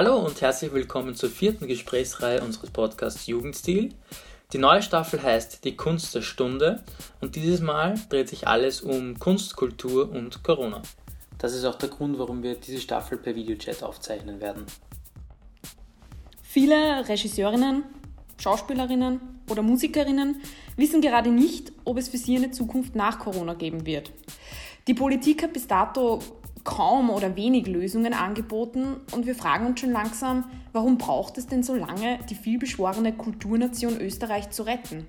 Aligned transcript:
Hallo 0.00 0.16
und 0.16 0.40
herzlich 0.42 0.72
willkommen 0.72 1.16
zur 1.16 1.28
vierten 1.28 1.66
Gesprächsreihe 1.66 2.40
unseres 2.40 2.70
Podcasts 2.70 3.26
Jugendstil. 3.26 3.92
Die 4.52 4.58
neue 4.58 4.80
Staffel 4.80 5.20
heißt 5.20 5.64
Die 5.64 5.76
Kunst 5.76 6.14
der 6.14 6.22
Stunde 6.22 6.84
und 7.20 7.34
dieses 7.34 7.60
Mal 7.60 7.96
dreht 8.08 8.28
sich 8.28 8.46
alles 8.46 8.80
um 8.80 9.18
Kunst, 9.18 9.56
Kultur 9.56 10.08
und 10.12 10.44
Corona. 10.44 10.82
Das 11.38 11.52
ist 11.52 11.64
auch 11.64 11.74
der 11.74 11.88
Grund, 11.88 12.16
warum 12.16 12.44
wir 12.44 12.54
diese 12.54 12.80
Staffel 12.80 13.18
per 13.18 13.34
Videochat 13.34 13.82
aufzeichnen 13.82 14.40
werden. 14.40 14.66
Viele 16.44 17.08
Regisseurinnen, 17.08 17.82
Schauspielerinnen 18.36 19.20
oder 19.50 19.62
Musikerinnen 19.62 20.42
wissen 20.76 21.00
gerade 21.00 21.32
nicht, 21.32 21.72
ob 21.84 21.98
es 21.98 22.08
für 22.08 22.18
sie 22.18 22.36
eine 22.36 22.52
Zukunft 22.52 22.94
nach 22.94 23.18
Corona 23.18 23.54
geben 23.54 23.84
wird. 23.84 24.12
Die 24.86 24.94
Politik 24.94 25.42
hat 25.42 25.52
bis 25.52 25.66
dato 25.66 26.20
kaum 26.68 27.08
oder 27.08 27.34
wenig 27.34 27.66
Lösungen 27.66 28.12
angeboten 28.12 28.96
und 29.12 29.24
wir 29.24 29.34
fragen 29.34 29.64
uns 29.64 29.80
schon 29.80 29.90
langsam, 29.90 30.44
warum 30.74 30.98
braucht 30.98 31.38
es 31.38 31.46
denn 31.46 31.62
so 31.62 31.74
lange, 31.74 32.18
die 32.28 32.34
vielbeschworene 32.34 33.14
Kulturnation 33.16 33.98
Österreich 33.98 34.50
zu 34.50 34.64
retten? 34.64 35.06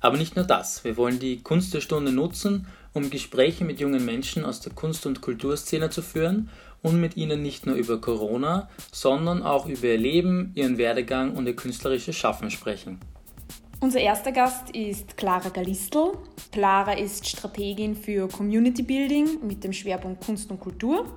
Aber 0.00 0.16
nicht 0.16 0.36
nur 0.36 0.44
das, 0.44 0.84
wir 0.84 0.96
wollen 0.96 1.18
die 1.18 1.42
Kunst 1.42 1.74
der 1.74 1.80
Stunde 1.80 2.12
nutzen, 2.12 2.68
um 2.92 3.10
Gespräche 3.10 3.64
mit 3.64 3.80
jungen 3.80 4.04
Menschen 4.04 4.44
aus 4.44 4.60
der 4.60 4.72
Kunst- 4.74 5.04
und 5.04 5.22
Kulturszene 5.22 5.90
zu 5.90 6.02
führen 6.02 6.50
und 6.82 7.00
mit 7.00 7.16
ihnen 7.16 7.42
nicht 7.42 7.66
nur 7.66 7.74
über 7.74 8.00
Corona, 8.00 8.68
sondern 8.92 9.42
auch 9.42 9.66
über 9.66 9.88
ihr 9.88 9.98
Leben, 9.98 10.52
ihren 10.54 10.78
Werdegang 10.78 11.34
und 11.34 11.46
ihr 11.46 11.56
künstlerisches 11.56 12.14
Schaffen 12.14 12.48
sprechen. 12.52 13.00
Unser 13.82 13.98
erster 13.98 14.30
Gast 14.30 14.70
ist 14.70 15.16
Clara 15.16 15.48
Galistl. 15.48 16.12
Clara 16.52 16.92
ist 16.92 17.28
Strategin 17.28 17.96
für 17.96 18.28
Community 18.28 18.84
Building 18.84 19.44
mit 19.44 19.64
dem 19.64 19.72
Schwerpunkt 19.72 20.24
Kunst 20.24 20.48
und 20.52 20.60
Kultur. 20.60 21.12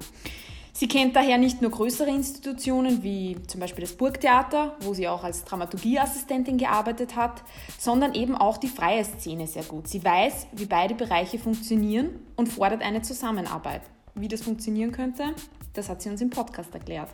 Sie 0.74 0.88
kennt 0.88 1.16
daher 1.16 1.38
nicht 1.38 1.62
nur 1.62 1.70
größere 1.70 2.10
Institutionen 2.10 3.04
wie 3.04 3.38
zum 3.46 3.60
Beispiel 3.60 3.84
das 3.84 3.94
Burgtheater, 3.94 4.76
wo 4.80 4.96
sie 4.96 5.08
auch 5.08 5.24
als 5.24 5.44
Dramaturgieassistentin 5.44 6.58
gearbeitet 6.58 7.16
hat, 7.16 7.44
sondern 7.78 8.16
eben 8.16 8.34
auch 8.34 8.58
die 8.58 8.68
freie 8.68 9.06
Szene 9.06 9.46
sehr 9.46 9.64
gut. 9.64 9.88
Sie 9.88 10.04
weiß, 10.04 10.48
wie 10.54 10.66
beide 10.66 10.96
Bereiche 10.96 11.38
funktionieren 11.38 12.20
und 12.36 12.48
fordert 12.48 12.82
eine 12.82 13.04
Zusammenarbeit. 13.04 13.84
Wie 14.16 14.28
das 14.28 14.42
funktionieren 14.42 14.92
könnte, 14.92 15.36
das 15.74 15.88
hat 15.88 16.02
sie 16.02 16.10
uns 16.10 16.20
im 16.20 16.32
Podcast 16.32 16.74
erklärt. 16.74 17.10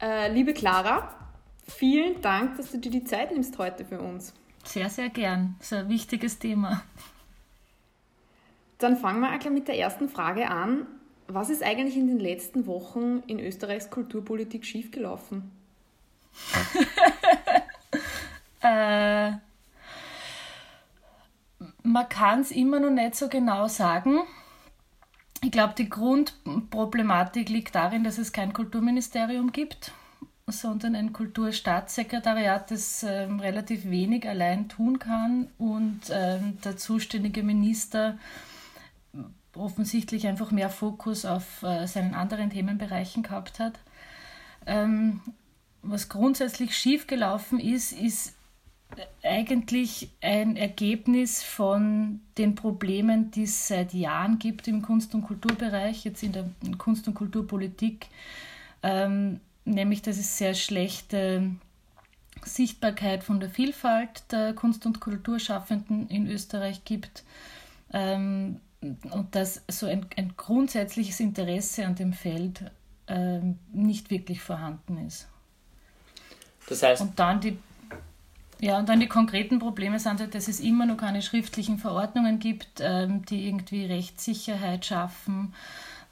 Äh, 0.00 0.32
liebe 0.32 0.54
Clara, 0.54 1.25
Vielen 1.68 2.20
Dank, 2.22 2.56
dass 2.56 2.70
du 2.70 2.78
dir 2.78 2.90
die 2.90 3.04
Zeit 3.04 3.32
nimmst 3.32 3.58
heute 3.58 3.84
für 3.84 4.00
uns. 4.00 4.32
Sehr, 4.64 4.88
sehr 4.88 5.08
gern. 5.08 5.56
Das 5.58 5.72
ist 5.72 5.78
ein 5.78 5.88
wichtiges 5.88 6.38
Thema. 6.38 6.82
Dann 8.78 8.96
fangen 8.96 9.20
wir 9.20 9.36
gleich 9.38 9.52
mit 9.52 9.68
der 9.68 9.78
ersten 9.78 10.08
Frage 10.08 10.48
an. 10.48 10.86
Was 11.28 11.50
ist 11.50 11.62
eigentlich 11.62 11.96
in 11.96 12.06
den 12.06 12.20
letzten 12.20 12.66
Wochen 12.66 13.22
in 13.26 13.40
Österreichs 13.40 13.90
Kulturpolitik 13.90 14.64
schiefgelaufen? 14.64 15.50
äh, 18.60 19.32
man 21.82 22.08
kann 22.08 22.40
es 22.40 22.50
immer 22.50 22.78
noch 22.78 22.90
nicht 22.90 23.16
so 23.16 23.28
genau 23.28 23.66
sagen. 23.66 24.20
Ich 25.42 25.50
glaube, 25.50 25.74
die 25.76 25.88
Grundproblematik 25.88 27.48
liegt 27.48 27.74
darin, 27.74 28.04
dass 28.04 28.18
es 28.18 28.32
kein 28.32 28.52
Kulturministerium 28.52 29.52
gibt 29.52 29.92
sondern 30.48 30.94
ein 30.94 31.12
Kulturstaatssekretariat, 31.12 32.70
das 32.70 33.02
ähm, 33.02 33.40
relativ 33.40 33.90
wenig 33.90 34.28
allein 34.28 34.68
tun 34.68 35.00
kann 35.00 35.48
und 35.58 36.02
ähm, 36.10 36.58
der 36.64 36.76
zuständige 36.76 37.42
Minister 37.42 38.16
offensichtlich 39.56 40.26
einfach 40.28 40.52
mehr 40.52 40.70
Fokus 40.70 41.24
auf 41.24 41.62
äh, 41.64 41.86
seinen 41.86 42.14
anderen 42.14 42.50
Themenbereichen 42.50 43.24
gehabt 43.24 43.58
hat. 43.58 43.72
Ähm, 44.66 45.20
was 45.82 46.08
grundsätzlich 46.08 46.76
schiefgelaufen 46.76 47.58
ist, 47.58 47.92
ist 47.92 48.34
eigentlich 49.24 50.10
ein 50.20 50.56
Ergebnis 50.56 51.42
von 51.42 52.20
den 52.38 52.54
Problemen, 52.54 53.32
die 53.32 53.44
es 53.44 53.66
seit 53.66 53.92
Jahren 53.94 54.38
gibt 54.38 54.68
im 54.68 54.82
Kunst- 54.82 55.12
und 55.14 55.22
Kulturbereich, 55.22 56.04
jetzt 56.04 56.22
in 56.22 56.32
der 56.32 56.48
Kunst- 56.78 57.08
und 57.08 57.14
Kulturpolitik. 57.14 58.06
Ähm, 58.84 59.40
nämlich 59.66 60.02
dass 60.02 60.16
es 60.16 60.38
sehr 60.38 60.54
schlechte 60.54 61.50
Sichtbarkeit 62.44 63.24
von 63.24 63.40
der 63.40 63.50
Vielfalt 63.50 64.30
der 64.30 64.54
Kunst- 64.54 64.86
und 64.86 65.00
Kulturschaffenden 65.00 66.08
in 66.08 66.26
Österreich 66.26 66.84
gibt 66.84 67.24
ähm, 67.92 68.60
und 68.80 69.34
dass 69.34 69.62
so 69.68 69.86
ein, 69.86 70.06
ein, 70.16 70.34
grundsätzliches 70.36 71.20
Interesse 71.20 71.86
an 71.86 71.96
dem 71.96 72.12
Feld 72.12 72.70
ähm, 73.08 73.58
nicht 73.72 74.10
wirklich 74.10 74.40
vorhanden 74.40 75.06
ist. 75.06 75.28
Das 76.68 76.82
heißt. 76.82 77.02
Und 77.02 77.18
dann 77.18 77.40
die 77.40 77.58
ja, 78.58 78.78
und 78.78 78.88
dann 78.88 79.00
die 79.00 79.06
konkreten 79.06 79.58
Probleme 79.58 80.00
sind 80.00 80.18
halt, 80.18 80.34
dass 80.34 80.48
es 80.48 80.60
immer 80.60 80.86
noch 80.86 80.96
keine 80.96 81.20
schriftlichen 81.20 81.76
Verordnungen 81.76 82.38
gibt, 82.38 82.80
ähm, 82.80 83.22
die 83.26 83.46
irgendwie 83.46 83.84
Rechtssicherheit 83.84 84.86
schaffen 84.86 85.52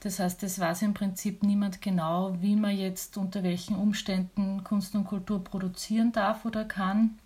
das 0.04 0.18
heißt, 0.18 0.42
es 0.42 0.58
weiß 0.58 0.82
im 0.82 0.92
Prinzip 0.92 1.42
niemand 1.42 1.80
genau, 1.80 2.36
wie 2.40 2.56
man 2.56 2.76
jetzt 2.76 3.16
unter 3.16 3.42
welchen 3.42 3.74
Umständen 3.74 4.62
Kunst 4.62 4.94
und 4.94 5.04
Kultur 5.04 5.42
produzieren 5.42 6.12
darf 6.12 6.44
oder 6.44 6.66
kann. 6.66 7.18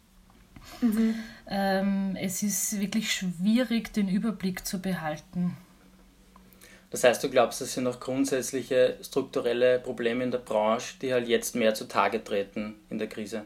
Mhm. 0.81 1.17
Ähm, 1.49 2.17
es 2.21 2.45
ist 2.45 2.79
wirklich 2.79 3.13
schwierig, 3.13 3.93
den 3.93 4.09
Überblick 4.09 4.65
zu 4.65 4.81
behalten. 4.81 5.57
Das 6.91 7.03
heißt, 7.03 7.23
du 7.25 7.29
glaubst, 7.29 7.61
es 7.61 7.75
sind 7.75 7.83
noch 7.83 7.99
grundsätzliche 7.99 8.97
strukturelle 9.03 9.81
Probleme 9.81 10.23
in 10.23 10.31
der 10.31 10.39
Branche, 10.39 10.95
die 11.03 11.13
halt 11.13 11.27
jetzt 11.27 11.57
mehr 11.57 11.75
zutage 11.75 12.23
treten 12.23 12.77
in 12.91 12.99
der 12.99 13.09
Krise? 13.09 13.45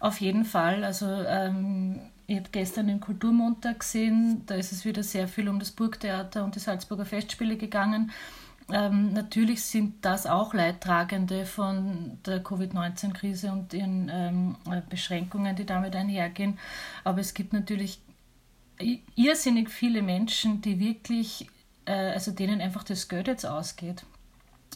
Auf 0.00 0.20
jeden 0.20 0.44
Fall. 0.44 0.82
Also 0.82 1.06
ähm, 1.06 2.00
ich 2.28 2.36
habe 2.36 2.50
gestern 2.52 2.88
den 2.88 3.00
Kulturmontag 3.00 3.80
gesehen, 3.80 4.42
da 4.44 4.54
ist 4.54 4.70
es 4.70 4.84
wieder 4.84 5.02
sehr 5.02 5.28
viel 5.28 5.48
um 5.48 5.58
das 5.58 5.70
Burgtheater 5.70 6.44
und 6.44 6.54
die 6.54 6.60
Salzburger 6.60 7.06
Festspiele 7.06 7.56
gegangen. 7.56 8.12
Ähm, 8.70 9.14
natürlich 9.14 9.62
sind 9.62 10.04
das 10.04 10.26
auch 10.26 10.52
Leidtragende 10.52 11.46
von 11.46 12.18
der 12.26 12.42
Covid-19-Krise 12.42 13.50
und 13.50 13.72
ihren 13.72 14.10
ähm, 14.12 14.56
Beschränkungen, 14.90 15.56
die 15.56 15.64
damit 15.64 15.96
einhergehen. 15.96 16.58
Aber 17.02 17.20
es 17.20 17.32
gibt 17.32 17.54
natürlich 17.54 17.98
irrsinnig 19.14 19.70
viele 19.70 20.02
Menschen, 20.02 20.60
die 20.60 20.78
wirklich, 20.78 21.48
äh, 21.86 22.10
also 22.12 22.30
denen 22.30 22.60
einfach 22.60 22.84
das 22.84 23.08
Geld 23.08 23.26
jetzt 23.26 23.46
ausgeht. 23.46 24.04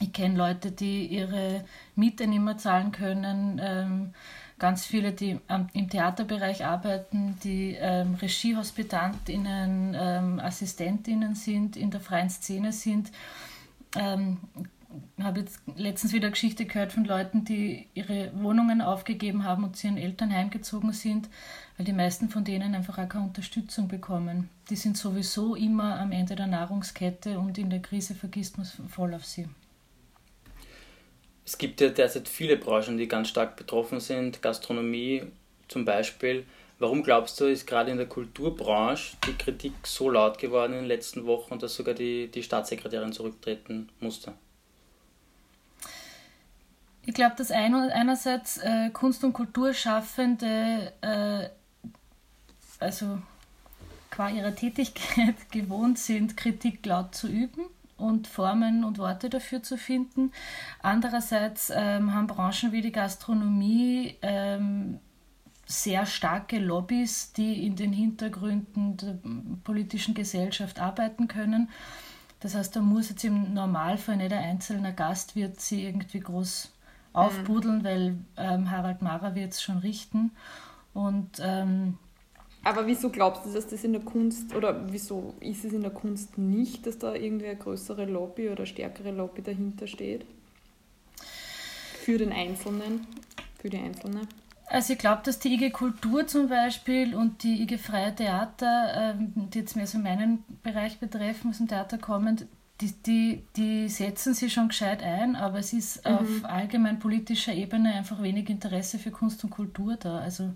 Ich 0.00 0.14
kenne 0.14 0.38
Leute, 0.38 0.72
die 0.72 1.06
ihre 1.06 1.66
Miete 1.96 2.26
nicht 2.26 2.40
mehr 2.40 2.56
zahlen 2.56 2.92
können. 2.92 3.60
Ähm, 3.62 4.14
ganz 4.62 4.86
viele, 4.86 5.10
die 5.10 5.40
ähm, 5.48 5.66
im 5.72 5.90
Theaterbereich 5.90 6.64
arbeiten, 6.64 7.36
die 7.42 7.76
ähm, 7.80 8.14
Regiehospitantinnen, 8.14 9.96
ähm, 9.98 10.38
Assistentinnen 10.38 11.34
sind, 11.34 11.76
in 11.76 11.90
der 11.90 12.00
freien 12.00 12.30
Szene 12.30 12.72
sind. 12.72 13.10
Ähm, 13.96 14.38
habe 15.20 15.40
jetzt 15.40 15.60
letztens 15.74 16.12
wieder 16.12 16.30
Geschichte 16.30 16.64
gehört 16.64 16.92
von 16.92 17.04
Leuten, 17.04 17.44
die 17.44 17.88
ihre 17.94 18.30
Wohnungen 18.40 18.82
aufgegeben 18.82 19.42
haben 19.42 19.64
und 19.64 19.76
zu 19.76 19.88
ihren 19.88 19.96
Eltern 19.96 20.32
heimgezogen 20.32 20.92
sind, 20.92 21.28
weil 21.76 21.84
die 21.84 21.92
meisten 21.92 22.28
von 22.28 22.44
denen 22.44 22.76
einfach 22.76 22.98
auch 22.98 23.08
keine 23.08 23.24
Unterstützung 23.24 23.88
bekommen. 23.88 24.48
Die 24.70 24.76
sind 24.76 24.96
sowieso 24.96 25.56
immer 25.56 25.98
am 25.98 26.12
Ende 26.12 26.36
der 26.36 26.46
Nahrungskette 26.46 27.40
und 27.40 27.58
in 27.58 27.68
der 27.68 27.82
Krise 27.82 28.14
vergisst 28.14 28.58
man 28.58 28.66
voll 28.66 29.12
auf 29.12 29.24
sie. 29.24 29.48
Es 31.44 31.58
gibt 31.58 31.80
ja 31.80 31.88
derzeit 31.88 32.28
viele 32.28 32.56
Branchen, 32.56 32.96
die 32.96 33.08
ganz 33.08 33.28
stark 33.28 33.56
betroffen 33.56 34.00
sind, 34.00 34.42
Gastronomie 34.42 35.24
zum 35.68 35.84
Beispiel. 35.84 36.46
Warum 36.78 37.02
glaubst 37.02 37.40
du, 37.40 37.46
ist 37.46 37.66
gerade 37.66 37.90
in 37.90 37.96
der 37.96 38.06
Kulturbranche 38.06 39.16
die 39.26 39.34
Kritik 39.34 39.72
so 39.84 40.10
laut 40.10 40.38
geworden 40.38 40.72
in 40.72 40.80
den 40.80 40.88
letzten 40.88 41.26
Wochen, 41.26 41.58
dass 41.58 41.74
sogar 41.74 41.94
die, 41.94 42.28
die 42.28 42.42
Staatssekretärin 42.42 43.12
zurücktreten 43.12 43.88
musste? 44.00 44.32
Ich 47.04 47.14
glaube, 47.14 47.34
dass 47.36 47.50
ein, 47.50 47.74
einerseits 47.74 48.58
äh, 48.58 48.90
Kunst- 48.92 49.24
und 49.24 49.32
Kulturschaffende, 49.32 50.92
äh, 51.00 51.48
also 52.78 53.18
qua 54.10 54.28
ihrer 54.30 54.54
Tätigkeit 54.54 55.34
gewohnt 55.50 55.98
sind, 55.98 56.36
Kritik 56.36 56.84
laut 56.86 57.14
zu 57.14 57.28
üben 57.28 57.66
und 58.02 58.26
Formen 58.26 58.84
und 58.84 58.98
Worte 58.98 59.30
dafür 59.30 59.62
zu 59.62 59.78
finden. 59.78 60.32
Andererseits 60.82 61.72
ähm, 61.74 62.12
haben 62.12 62.26
Branchen 62.26 62.72
wie 62.72 62.82
die 62.82 62.92
Gastronomie 62.92 64.16
ähm, 64.22 64.98
sehr 65.64 66.04
starke 66.04 66.58
Lobbys, 66.58 67.32
die 67.32 67.64
in 67.66 67.76
den 67.76 67.92
Hintergründen 67.92 68.96
der 68.96 69.18
politischen 69.64 70.14
Gesellschaft 70.14 70.80
arbeiten 70.80 71.28
können. 71.28 71.70
Das 72.40 72.54
heißt, 72.54 72.74
da 72.74 72.80
muss 72.80 73.08
jetzt 73.08 73.24
im 73.24 73.54
Normalfall 73.54 74.16
nicht 74.16 74.32
ein 74.32 74.44
einzelner 74.44 74.92
Gastwirt 74.92 75.60
sie 75.60 75.84
irgendwie 75.84 76.20
groß 76.20 76.72
aufbudeln, 77.12 77.78
mhm. 77.78 77.84
weil 77.84 78.16
ähm, 78.36 78.70
Harald 78.70 79.00
Mara 79.00 79.34
wird 79.34 79.52
es 79.52 79.62
schon 79.62 79.78
richten. 79.78 80.32
Und 80.92 81.40
ähm, 81.40 81.98
aber 82.64 82.86
wieso 82.86 83.10
glaubst 83.10 83.46
du, 83.46 83.52
dass 83.52 83.66
das 83.66 83.84
in 83.84 83.92
der 83.92 84.02
Kunst, 84.02 84.54
oder 84.54 84.86
wieso 84.90 85.34
ist 85.40 85.64
es 85.64 85.72
in 85.72 85.82
der 85.82 85.90
Kunst 85.90 86.38
nicht, 86.38 86.86
dass 86.86 86.98
da 86.98 87.14
irgendwie 87.14 87.46
eine 87.46 87.56
größere 87.56 88.04
Lobby 88.04 88.48
oder 88.48 88.66
stärkere 88.66 89.10
Lobby 89.10 89.42
dahinter 89.42 89.86
steht? 89.86 90.24
für 92.02 92.18
den 92.18 92.32
Einzelnen, 92.32 93.06
für 93.60 93.70
die 93.70 93.78
Einzelne? 93.78 94.22
Also 94.66 94.94
ich 94.94 94.98
glaube, 94.98 95.22
dass 95.24 95.38
die 95.38 95.54
IG 95.54 95.70
Kultur 95.70 96.26
zum 96.26 96.48
Beispiel 96.48 97.14
und 97.14 97.42
die 97.42 97.62
IG 97.62 97.78
Freie 97.78 98.14
Theater, 98.14 99.14
ähm, 99.18 99.32
die 99.34 99.60
jetzt 99.60 99.76
mehr 99.76 99.86
so 99.86 99.98
meinen 99.98 100.44
Bereich 100.62 100.98
betreffen, 100.98 101.50
aus 101.50 101.58
dem 101.58 101.68
Theater 101.68 101.98
kommen, 101.98 102.48
die, 102.80 102.92
die, 103.06 103.44
die 103.56 103.88
setzen 103.88 104.34
sich 104.34 104.52
schon 104.52 104.68
gescheit 104.68 105.02
ein, 105.02 105.36
aber 105.36 105.58
es 105.58 105.72
ist 105.72 106.04
mhm. 106.04 106.12
auf 106.12 106.28
allgemein 106.44 106.98
politischer 106.98 107.52
Ebene 107.52 107.94
einfach 107.94 108.22
wenig 108.22 108.48
Interesse 108.48 108.98
für 108.98 109.10
Kunst 109.10 109.44
und 109.44 109.50
Kultur 109.50 109.96
da. 109.96 110.18
Also 110.18 110.50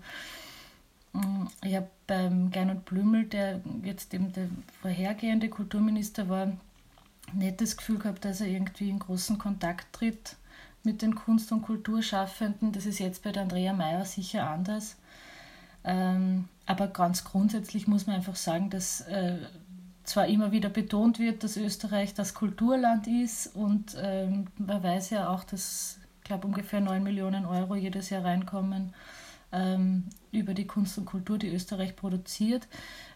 ich 1.63 1.75
habe 1.75 1.87
beim 2.05 2.51
Gernot 2.51 2.85
Blümel, 2.85 3.25
der 3.25 3.61
jetzt 3.83 4.13
eben 4.13 4.31
der 4.33 4.47
vorhergehende 4.81 5.49
Kulturminister 5.49 6.29
war, 6.29 6.53
nicht 7.33 7.61
das 7.61 7.77
Gefühl 7.77 7.99
gehabt, 7.99 8.25
dass 8.25 8.41
er 8.41 8.47
irgendwie 8.47 8.89
in 8.89 8.99
großen 8.99 9.37
Kontakt 9.37 9.93
tritt 9.93 10.35
mit 10.83 11.01
den 11.01 11.15
Kunst- 11.15 11.51
und 11.51 11.63
Kulturschaffenden. 11.63 12.71
Das 12.71 12.85
ist 12.85 12.99
jetzt 12.99 13.23
bei 13.23 13.31
der 13.31 13.43
Andrea 13.43 13.73
Mayer 13.73 14.05
sicher 14.05 14.49
anders. 14.49 14.95
Ähm, 15.83 16.45
aber 16.65 16.87
ganz 16.87 17.23
grundsätzlich 17.23 17.87
muss 17.87 18.07
man 18.07 18.17
einfach 18.17 18.35
sagen, 18.35 18.69
dass 18.69 19.01
äh, 19.01 19.37
zwar 20.03 20.27
immer 20.27 20.51
wieder 20.51 20.69
betont 20.69 21.19
wird, 21.19 21.43
dass 21.43 21.57
Österreich 21.57 22.13
das 22.13 22.33
Kulturland 22.33 23.07
ist 23.07 23.47
und 23.55 23.95
ähm, 24.01 24.47
man 24.57 24.81
weiß 24.81 25.09
ja 25.09 25.29
auch, 25.29 25.43
dass, 25.43 25.99
ich 26.19 26.23
glaube, 26.23 26.47
ungefähr 26.47 26.79
9 26.79 27.03
Millionen 27.03 27.45
Euro 27.45 27.75
jedes 27.75 28.09
Jahr 28.09 28.23
reinkommen 28.23 28.93
ähm, 28.93 28.93
über 30.31 30.53
die 30.53 30.67
Kunst 30.67 30.97
und 30.97 31.05
Kultur, 31.05 31.37
die 31.37 31.47
Österreich 31.47 31.95
produziert. 31.95 32.67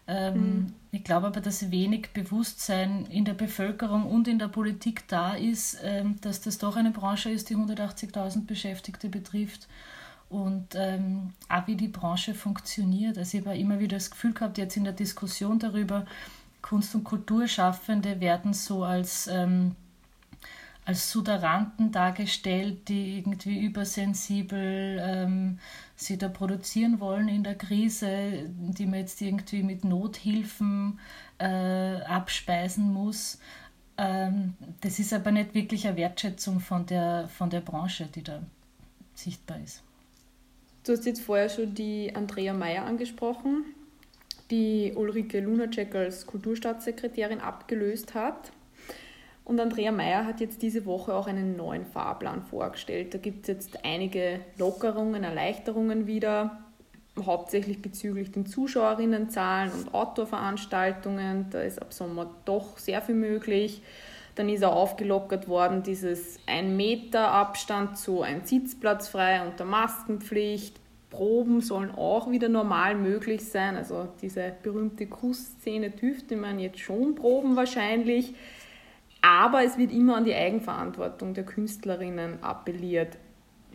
Ähm, 0.06 0.34
mhm. 0.34 0.72
Ich 0.90 1.04
glaube 1.04 1.28
aber, 1.28 1.40
dass 1.40 1.70
wenig 1.70 2.10
Bewusstsein 2.12 3.06
in 3.06 3.24
der 3.24 3.34
Bevölkerung 3.34 4.06
und 4.06 4.26
in 4.28 4.38
der 4.38 4.48
Politik 4.48 5.06
da 5.08 5.34
ist, 5.34 5.78
ähm, 5.82 6.18
dass 6.20 6.40
das 6.40 6.58
doch 6.58 6.76
eine 6.76 6.90
Branche 6.90 7.30
ist, 7.30 7.50
die 7.50 7.56
180.000 7.56 8.46
Beschäftigte 8.46 9.08
betrifft 9.08 9.68
und 10.28 10.74
ähm, 10.74 11.34
auch 11.48 11.66
wie 11.66 11.76
die 11.76 11.88
Branche 11.88 12.34
funktioniert. 12.34 13.18
Also 13.18 13.38
ich 13.38 13.46
habe 13.46 13.56
immer 13.56 13.78
wieder 13.78 13.96
das 13.96 14.10
Gefühl 14.10 14.32
gehabt, 14.32 14.58
jetzt 14.58 14.76
in 14.76 14.84
der 14.84 14.94
Diskussion 14.94 15.58
darüber, 15.58 16.06
Kunst- 16.62 16.94
und 16.94 17.04
Kulturschaffende 17.04 18.20
werden 18.20 18.54
so 18.54 18.82
als 18.82 19.26
ähm, 19.26 19.76
als 20.84 21.10
Suderanten 21.10 21.92
dargestellt, 21.92 22.88
die 22.88 23.18
irgendwie 23.18 23.64
übersensibel 23.64 25.00
ähm, 25.00 25.58
sie 25.94 26.18
da 26.18 26.28
produzieren 26.28 26.98
wollen 26.98 27.28
in 27.28 27.44
der 27.44 27.54
Krise, 27.54 28.48
die 28.48 28.86
man 28.86 29.00
jetzt 29.00 29.20
irgendwie 29.22 29.62
mit 29.62 29.84
Nothilfen 29.84 30.98
äh, 31.38 31.44
abspeisen 31.44 32.92
muss. 32.92 33.38
Ähm, 33.96 34.54
das 34.80 34.98
ist 34.98 35.12
aber 35.12 35.30
nicht 35.30 35.54
wirklich 35.54 35.86
eine 35.86 35.96
Wertschätzung 35.96 36.58
von 36.58 36.84
der, 36.86 37.28
von 37.28 37.48
der 37.48 37.60
Branche, 37.60 38.08
die 38.12 38.22
da 38.22 38.42
sichtbar 39.14 39.60
ist. 39.62 39.82
Du 40.84 40.92
hast 40.92 41.06
jetzt 41.06 41.22
vorher 41.22 41.48
schon 41.48 41.74
die 41.74 42.12
Andrea 42.14 42.52
Meyer 42.52 42.84
angesprochen, 42.84 43.66
die 44.50 44.92
Ulrike 44.96 45.38
Lunacek 45.38 45.94
als 45.94 46.26
Kulturstaatssekretärin 46.26 47.38
abgelöst 47.38 48.14
hat. 48.14 48.50
Und 49.44 49.60
Andrea 49.60 49.90
Meyer 49.90 50.24
hat 50.24 50.40
jetzt 50.40 50.62
diese 50.62 50.86
Woche 50.86 51.14
auch 51.14 51.26
einen 51.26 51.56
neuen 51.56 51.84
Fahrplan 51.84 52.42
vorgestellt. 52.42 53.12
Da 53.12 53.18
gibt 53.18 53.42
es 53.42 53.48
jetzt 53.48 53.84
einige 53.84 54.40
Lockerungen, 54.56 55.24
Erleichterungen 55.24 56.06
wieder, 56.06 56.62
hauptsächlich 57.26 57.82
bezüglich 57.82 58.30
den 58.30 58.46
Zuschauerinnenzahlen 58.46 59.72
und 59.72 59.92
Outdoor-Veranstaltungen. 59.92 61.46
Da 61.50 61.60
ist 61.60 61.82
ab 61.82 61.92
Sommer 61.92 62.30
doch 62.44 62.78
sehr 62.78 63.02
viel 63.02 63.16
möglich. 63.16 63.82
Dann 64.34 64.48
ist 64.48 64.64
auch 64.64 64.74
aufgelockert 64.74 65.46
worden, 65.48 65.82
dieses 65.82 66.38
1 66.46 66.74
Meter 66.74 67.32
Abstand 67.32 67.98
zu 67.98 68.22
ein 68.22 68.46
Sitzplatz 68.46 69.08
frei 69.08 69.46
unter 69.46 69.64
Maskenpflicht. 69.64 70.80
Proben 71.10 71.60
sollen 71.60 71.90
auch 71.90 72.30
wieder 72.30 72.48
normal 72.48 72.94
möglich 72.94 73.44
sein. 73.44 73.76
Also 73.76 74.08
diese 74.22 74.52
berühmte 74.62 75.06
Kussszene 75.06 75.90
dürfte 75.90 76.36
man 76.36 76.58
jetzt 76.58 76.78
schon 76.78 77.14
proben 77.14 77.56
wahrscheinlich. 77.56 78.34
Aber 79.22 79.64
es 79.64 79.78
wird 79.78 79.92
immer 79.92 80.16
an 80.16 80.24
die 80.24 80.34
Eigenverantwortung 80.34 81.32
der 81.32 81.44
Künstlerinnen 81.44 82.42
appelliert. 82.42 83.16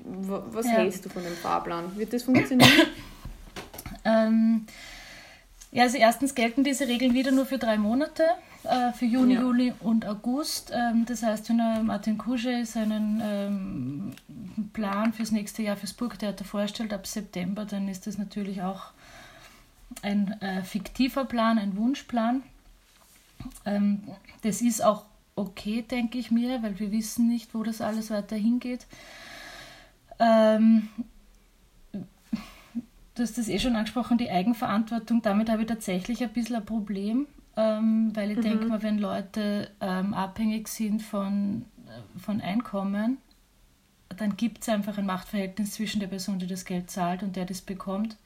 Was 0.04 0.66
ja. 0.66 0.74
hältst 0.74 1.06
du 1.06 1.10
von 1.10 1.24
dem 1.24 1.34
Fahrplan? 1.34 1.98
Wird 1.98 2.14
das 2.14 2.24
funktionieren? 2.24 2.88
ähm, 4.06 4.66
ja, 5.72 5.84
also 5.84 5.98
erstens 5.98 6.36
gelten 6.36 6.64
diese 6.64 6.88
Regeln 6.88 7.14
wieder 7.14 7.32
nur 7.32 7.46
für 7.46 7.58
drei 7.58 7.78
Monate, 7.78 8.24
äh, 8.64 8.92
für 8.94 9.06
Juni, 9.06 9.36
ja. 9.36 9.42
Juli 9.42 9.74
und 9.80 10.06
August. 10.06 10.72
Ähm, 10.74 11.06
das 11.06 11.24
heißt, 11.24 11.50
wenn 11.50 11.60
er 11.60 11.82
Martin 11.82 12.18
Kuge 12.18 12.66
seinen 12.66 13.22
ähm, 13.24 14.12
Plan 14.74 15.14
fürs 15.14 15.32
nächste 15.32 15.64
Jahr 15.64 15.78
fürs 15.78 15.94
Burgtheater 15.94 16.46
vorstellt, 16.46 16.94
ab 16.94 17.08
September, 17.08 17.66
dann 17.66 17.88
ist 17.88 18.06
das 18.06 18.18
natürlich 18.18 18.62
auch 18.62 18.92
ein 20.02 20.40
äh, 20.42 20.64
fiktiver 20.64 21.26
Plan, 21.26 21.58
ein 21.58 21.78
Wunschplan. 21.78 22.44
Ähm, 23.66 24.04
das 24.44 24.62
ist 24.62 24.84
auch 24.84 25.06
okay, 25.38 25.84
denke 25.84 26.18
ich 26.18 26.32
mir, 26.32 26.62
weil 26.64 26.80
wir 26.80 26.92
wissen 26.92 27.28
nicht, 27.28 27.54
wo 27.54 27.64
das 27.64 27.80
alles 27.80 28.10
weiter 28.10 28.36
hingeht. 28.36 28.88
Ähm, 30.20 30.90
du 31.94 33.24
hast 33.24 33.38
das 33.38 33.48
eh 33.48 33.60
schon 33.60 33.76
angesprochen, 33.76 34.18
die 34.18 34.32
Eigenverantwortung. 34.32 35.22
Damit 35.22 35.50
habe 35.50 35.62
ich 35.62 35.68
tatsächlich 35.68 36.24
ein 36.24 36.34
bisschen 36.34 36.56
ein 36.56 36.66
Problem, 36.66 37.28
ähm, 37.56 38.12
weil 38.16 38.32
ich 38.32 38.38
mhm. 38.38 38.42
denke 38.42 38.66
mal, 38.66 38.84
wenn 38.84 38.98
Leute 38.98 39.70
ähm, 39.80 40.14
abhängig 40.14 40.68
sind 40.68 41.02
von, 41.02 41.66
äh, 41.86 42.20
von 42.20 42.42
Einkommen, 42.42 43.18
dann 44.18 44.38
gibt 44.38 44.64
es 44.64 44.70
einfach 44.70 44.98
ein 44.98 45.06
Machtverhältnis 45.06 45.74
zwischen 45.74 46.00
der 46.00 46.08
Person, 46.08 46.40
die 46.40 46.48
das 46.48 46.66
Geld 46.66 46.90
zahlt 46.90 47.22
und 47.22 47.36
der 47.36 47.46
das 47.46 47.62
bekommt. 47.62 48.18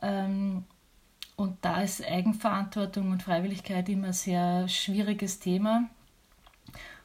Ähm, 0.00 0.62
und 1.34 1.56
da 1.62 1.82
ist 1.82 2.06
Eigenverantwortung 2.06 3.10
und 3.10 3.24
Freiwilligkeit 3.24 3.88
immer 3.88 4.08
ein 4.08 4.12
sehr 4.12 4.68
schwieriges 4.68 5.40
Thema 5.40 5.88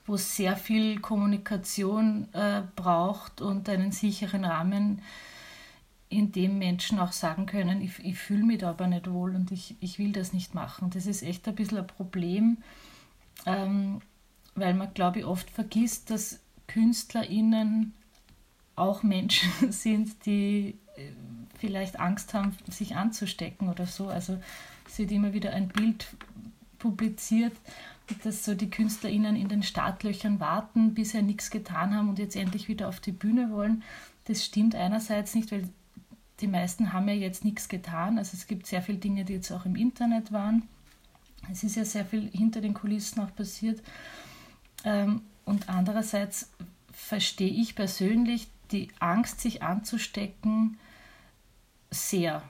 wo 0.06 0.16
es 0.16 0.36
sehr 0.36 0.56
viel 0.56 1.00
Kommunikation 1.00 2.28
äh, 2.34 2.62
braucht 2.76 3.42
und 3.42 3.70
einen 3.70 3.92
sicheren 3.92 4.46
Rahmen, 4.46 5.02
in 6.10 6.34
dem 6.34 6.60
Menschen 6.60 7.00
auch 7.00 7.14
sagen 7.14 7.46
können, 7.46 7.82
ich, 7.82 8.04
ich 8.04 8.18
fühle 8.18 8.44
mich 8.44 8.60
da 8.60 8.72
aber 8.72 8.88
nicht 8.88 9.10
wohl 9.10 9.34
und 9.34 9.50
ich, 9.52 9.76
ich 9.80 9.98
will 9.98 10.12
das 10.12 10.34
nicht 10.34 10.54
machen. 10.54 10.90
Das 10.90 11.06
ist 11.06 11.24
echt 11.24 11.48
ein 11.48 11.56
bisschen 11.56 11.78
ein 11.78 11.88
Problem, 11.88 12.58
ähm, 13.46 14.02
weil 14.54 14.74
man, 14.74 14.94
glaube 14.94 15.20
ich, 15.20 15.26
oft 15.26 15.50
vergisst, 15.50 16.10
dass 16.10 16.42
KünstlerInnen 16.68 17.94
auch 18.76 19.04
Menschen 19.04 19.50
sind, 19.72 20.26
die 20.26 20.76
äh, 20.98 21.12
vielleicht 21.58 22.00
Angst 22.00 22.34
haben, 22.34 22.58
sich 22.70 22.98
anzustecken 22.98 23.70
oder 23.70 23.86
so. 23.86 24.08
Also 24.08 24.38
es 24.88 25.00
wird 25.00 25.12
immer 25.12 25.32
wieder 25.32 25.54
ein 25.54 25.70
Bild 25.70 26.08
publiziert, 26.82 27.54
dass 28.24 28.44
so 28.44 28.56
die 28.56 28.70
KünstlerInnen 28.70 29.36
in 29.36 29.48
den 29.48 29.64
Startlöchern 29.64 30.40
warten, 30.40 30.94
bisher 30.94 31.22
nichts 31.22 31.50
getan 31.50 31.96
haben 31.96 32.10
und 32.10 32.20
jetzt 32.20 32.36
endlich 32.36 32.68
wieder 32.68 32.90
auf 32.90 33.00
die 33.00 33.12
Bühne 33.12 33.52
wollen. 33.52 33.84
Das 34.26 34.44
stimmt 34.44 34.76
einerseits 34.76 35.36
nicht, 35.36 35.52
weil 35.52 35.70
die 36.42 36.48
meisten 36.48 36.92
haben 36.92 37.08
ja 37.08 37.14
jetzt 37.14 37.46
nichts 37.46 37.70
getan. 37.70 38.18
Also 38.18 38.36
es 38.36 38.48
gibt 38.48 38.66
sehr 38.68 38.82
viele 38.82 38.98
Dinge, 38.98 39.24
die 39.24 39.34
jetzt 39.34 39.52
auch 39.52 39.66
im 39.66 39.76
Internet 39.76 40.32
waren. 40.32 40.68
Es 41.52 41.64
ist 41.64 41.76
ja 41.76 41.86
sehr 41.86 42.06
viel 42.06 42.30
hinter 42.32 42.62
den 42.62 42.74
Kulissen 42.74 43.22
auch 43.22 43.34
passiert. 43.36 43.82
Ähm, 44.84 45.22
und 45.46 45.70
andererseits 45.70 46.52
verstehe 46.92 47.52
ich 47.52 47.76
persönlich 47.76 48.48
die 48.72 48.90
Angst, 49.00 49.42
sich 49.42 49.64
anzustecken, 49.64 50.78
sehr. 51.90 52.42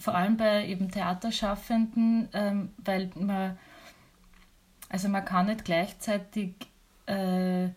Vor 0.00 0.14
allem 0.14 0.36
bei 0.36 0.66
eben 0.66 0.90
Theaterschaffenden, 0.90 2.28
ähm, 2.32 2.70
weil 2.78 3.10
man 3.16 3.58
also 4.88 5.08
man 5.08 5.24
kann 5.24 5.46
nicht 5.46 5.64
gleichzeitig 5.64 6.54
äh, 7.06 7.68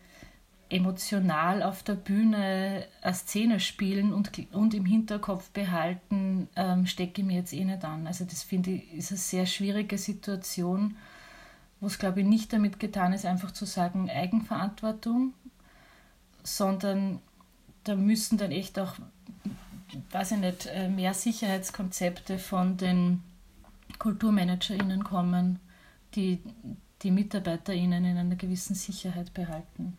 emotional 0.69 1.63
auf 1.63 1.83
der 1.83 1.95
Bühne 1.95 2.85
eine 3.01 3.13
Szene 3.13 3.59
spielen 3.59 4.13
und, 4.13 4.31
und 4.53 4.73
im 4.73 4.85
Hinterkopf 4.85 5.49
behalten, 5.49 6.47
ähm, 6.55 6.87
stecke 6.87 7.21
ich 7.21 7.27
mir 7.27 7.35
jetzt 7.35 7.53
eh 7.53 7.65
nicht 7.65 7.83
an. 7.83 8.07
Also 8.07 8.23
das 8.23 8.43
finde 8.43 8.71
ich 8.71 8.93
ist 8.93 9.11
eine 9.11 9.17
sehr 9.17 9.45
schwierige 9.45 9.97
Situation, 9.97 10.95
wo 11.81 11.87
es 11.87 11.99
glaube 11.99 12.21
ich 12.21 12.27
nicht 12.27 12.53
damit 12.53 12.79
getan 12.79 13.11
ist, 13.11 13.25
einfach 13.25 13.51
zu 13.51 13.65
sagen 13.65 14.09
Eigenverantwortung, 14.09 15.33
sondern 16.43 17.19
da 17.83 17.95
müssen 17.95 18.37
dann 18.37 18.51
echt 18.51 18.79
auch, 18.79 18.95
weiß 20.11 20.33
ich 20.33 20.37
nicht, 20.37 20.67
äh, 20.67 20.87
mehr 20.87 21.13
Sicherheitskonzepte 21.13 22.39
von 22.39 22.77
den 22.77 23.23
KulturmanagerInnen 23.99 25.03
kommen, 25.03 25.59
die 26.15 26.39
die 27.03 27.11
MitarbeiterInnen 27.11 28.05
in 28.05 28.17
einer 28.17 28.35
gewissen 28.35 28.75
Sicherheit 28.75 29.33
behalten. 29.33 29.97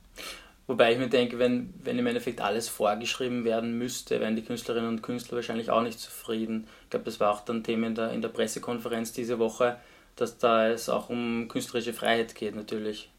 Wobei 0.67 0.93
ich 0.93 0.99
mir 0.99 1.09
denke, 1.09 1.39
wenn, 1.39 1.75
wenn 1.83 1.99
im 1.99 2.07
Endeffekt 2.07 2.41
alles 2.41 2.69
vorgeschrieben 2.69 3.45
werden 3.45 3.77
müsste, 3.77 4.21
wären 4.21 4.37
die 4.37 4.45
Künstlerinnen 4.45 4.89
und 4.89 5.03
Künstler 5.03 5.37
wahrscheinlich 5.37 5.71
auch 5.71 5.83
nicht 5.83 5.99
zufrieden. 5.99 6.67
Ich 6.85 6.91
glaube, 6.91 7.05
das 7.05 7.19
war 7.19 7.33
auch 7.33 7.45
dann 7.45 7.65
Thema 7.65 7.89
in 7.89 7.95
der, 7.95 8.13
in 8.13 8.23
der 8.23 8.29
Pressekonferenz 8.29 9.13
diese 9.13 9.39
Woche, 9.39 9.77
dass 10.17 10.39
da 10.39 10.69
es 10.69 10.89
auch 10.89 11.09
um 11.09 11.49
künstlerische 11.49 11.93
Freiheit 11.93 12.35
geht 12.35 12.55
natürlich. 12.55 13.11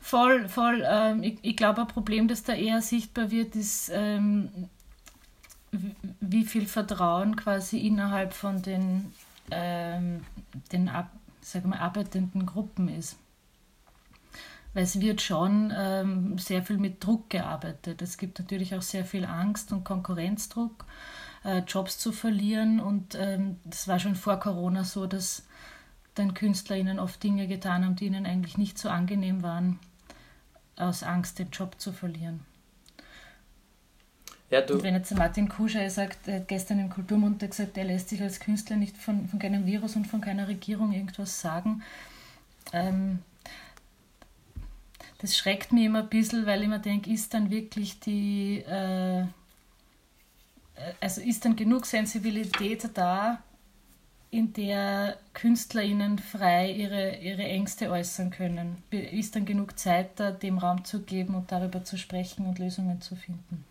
Voll, 0.00 0.48
voll. 0.48 0.84
Ähm, 0.86 1.22
ich, 1.22 1.38
ich 1.42 1.56
glaube, 1.56 1.80
ein 1.80 1.88
Problem, 1.88 2.28
das 2.28 2.44
da 2.44 2.52
eher 2.52 2.82
sichtbar 2.82 3.30
wird, 3.30 3.56
ist, 3.56 3.90
ähm, 3.92 4.68
wie 6.20 6.44
viel 6.44 6.66
Vertrauen 6.66 7.36
quasi 7.36 7.78
innerhalb 7.78 8.32
von 8.32 8.62
den, 8.62 9.12
ähm, 9.50 10.20
den 10.72 10.88
ab, 10.88 11.10
sagen 11.44 11.70
wir, 11.70 11.80
arbeitenden 11.80 12.46
Gruppen 12.46 12.88
ist. 12.88 13.16
Weil 14.72 14.82
es 14.82 15.00
wird 15.00 15.22
schon 15.22 15.72
ähm, 15.76 16.38
sehr 16.38 16.62
viel 16.62 16.78
mit 16.78 17.04
Druck 17.04 17.30
gearbeitet. 17.30 18.02
Es 18.02 18.18
gibt 18.18 18.38
natürlich 18.38 18.74
auch 18.74 18.82
sehr 18.82 19.04
viel 19.04 19.24
Angst 19.24 19.70
und 19.70 19.84
Konkurrenzdruck, 19.84 20.84
äh, 21.44 21.58
Jobs 21.58 21.98
zu 21.98 22.10
verlieren. 22.10 22.80
Und 22.80 23.14
ähm, 23.14 23.58
das 23.64 23.86
war 23.86 24.00
schon 24.00 24.16
vor 24.16 24.40
Corona 24.40 24.82
so, 24.82 25.06
dass 25.06 25.44
dann 26.14 26.34
KünstlerInnen 26.34 26.98
oft 26.98 27.22
Dinge 27.22 27.46
getan 27.46 27.84
haben, 27.84 27.96
die 27.96 28.06
ihnen 28.06 28.26
eigentlich 28.26 28.58
nicht 28.58 28.78
so 28.78 28.88
angenehm 28.88 29.42
waren, 29.42 29.78
aus 30.76 31.02
Angst, 31.02 31.38
den 31.38 31.50
Job 31.50 31.80
zu 31.80 31.92
verlieren. 31.92 32.40
Ja. 34.50 34.60
Und 34.60 34.82
wenn 34.82 34.94
jetzt 34.94 35.14
Martin 35.16 35.48
Kuscher 35.48 35.88
sagt, 35.90 36.28
er 36.28 36.36
hat 36.36 36.48
gestern 36.48 36.78
im 36.78 36.90
Kulturmontag 36.90 37.50
gesagt, 37.50 37.76
er 37.76 37.84
lässt 37.84 38.10
sich 38.10 38.22
als 38.22 38.40
Künstler 38.40 38.76
nicht 38.76 38.96
von, 38.96 39.28
von 39.28 39.38
keinem 39.38 39.66
Virus 39.66 39.96
und 39.96 40.06
von 40.06 40.20
keiner 40.20 40.48
Regierung 40.48 40.92
irgendwas 40.92 41.40
sagen, 41.40 41.82
ähm, 42.72 43.20
das 45.18 45.36
schreckt 45.36 45.72
mich 45.72 45.84
immer 45.84 46.00
ein 46.00 46.08
bisschen, 46.08 46.44
weil 46.44 46.62
ich 46.62 46.68
mir 46.68 46.78
denke, 46.78 47.10
ist 47.10 47.32
dann 47.32 47.50
wirklich 47.50 47.98
die, 48.00 48.58
äh, 48.58 49.24
also 51.00 51.20
ist 51.20 51.44
dann 51.44 51.56
genug 51.56 51.86
Sensibilität 51.86 52.90
da, 52.94 53.42
in 54.30 54.52
der 54.52 55.16
KünstlerInnen 55.32 56.18
frei 56.18 56.72
ihre, 56.72 57.16
ihre 57.18 57.44
Ängste 57.44 57.88
äußern 57.88 58.30
können? 58.30 58.82
Ist 58.90 59.36
dann 59.36 59.46
genug 59.46 59.78
Zeit 59.78 60.10
da, 60.16 60.32
dem 60.32 60.58
Raum 60.58 60.84
zu 60.84 61.02
geben 61.02 61.36
und 61.36 61.52
darüber 61.52 61.84
zu 61.84 61.96
sprechen 61.96 62.44
und 62.46 62.58
Lösungen 62.58 63.00
zu 63.00 63.14
finden? 63.14 63.64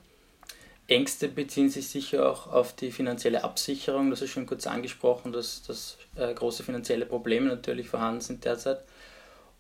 Ängste 0.87 1.29
beziehen 1.29 1.69
sich 1.69 1.87
sicher 1.87 2.29
auch 2.29 2.47
auf 2.47 2.73
die 2.73 2.91
finanzielle 2.91 3.43
Absicherung. 3.43 4.09
Das 4.09 4.21
ist 4.21 4.31
schon 4.31 4.45
kurz 4.45 4.67
angesprochen, 4.67 5.31
dass, 5.31 5.63
dass 5.63 5.97
äh, 6.15 6.33
große 6.33 6.63
finanzielle 6.63 7.05
Probleme 7.05 7.47
natürlich 7.47 7.87
vorhanden 7.87 8.21
sind 8.21 8.43
derzeit. 8.43 8.79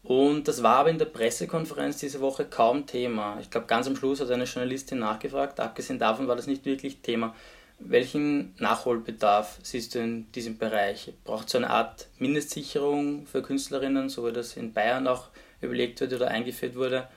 Und 0.03 0.49
das 0.49 0.63
war 0.63 0.77
aber 0.77 0.89
in 0.89 0.97
der 0.97 1.05
Pressekonferenz 1.05 1.97
diese 1.97 2.19
Woche 2.19 2.43
kaum 2.43 2.85
Thema. 2.85 3.37
Ich 3.39 3.49
glaube, 3.49 3.67
ganz 3.67 3.87
am 3.87 3.95
Schluss 3.95 4.19
hat 4.19 4.29
eine 4.31 4.43
Journalistin 4.43 4.99
nachgefragt. 4.99 5.61
Abgesehen 5.61 5.97
davon 5.97 6.27
war 6.27 6.35
das 6.35 6.47
nicht 6.47 6.65
wirklich 6.65 6.97
Thema. 6.99 7.33
Welchen 7.79 8.53
Nachholbedarf 8.59 9.59
siehst 9.63 9.95
du 9.95 9.99
in 9.99 10.31
diesem 10.33 10.57
Bereich? 10.57 11.13
Braucht 11.23 11.47
es 11.47 11.55
eine 11.55 11.69
Art 11.69 12.07
Mindestsicherung 12.19 13.25
für 13.27 13.41
Künstlerinnen, 13.41 14.09
so 14.09 14.27
wie 14.27 14.33
das 14.33 14.57
in 14.57 14.73
Bayern 14.73 15.07
auch 15.07 15.29
überlegt 15.61 16.01
wird 16.01 16.13
oder 16.13 16.27
eingeführt 16.27 16.75
wurde? 16.75 17.07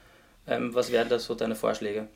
Ähm, 0.47 0.73
was 0.73 0.93
wären 0.93 1.09
da 1.09 1.19
so 1.19 1.35
deine 1.35 1.57
Vorschläge? 1.57 2.09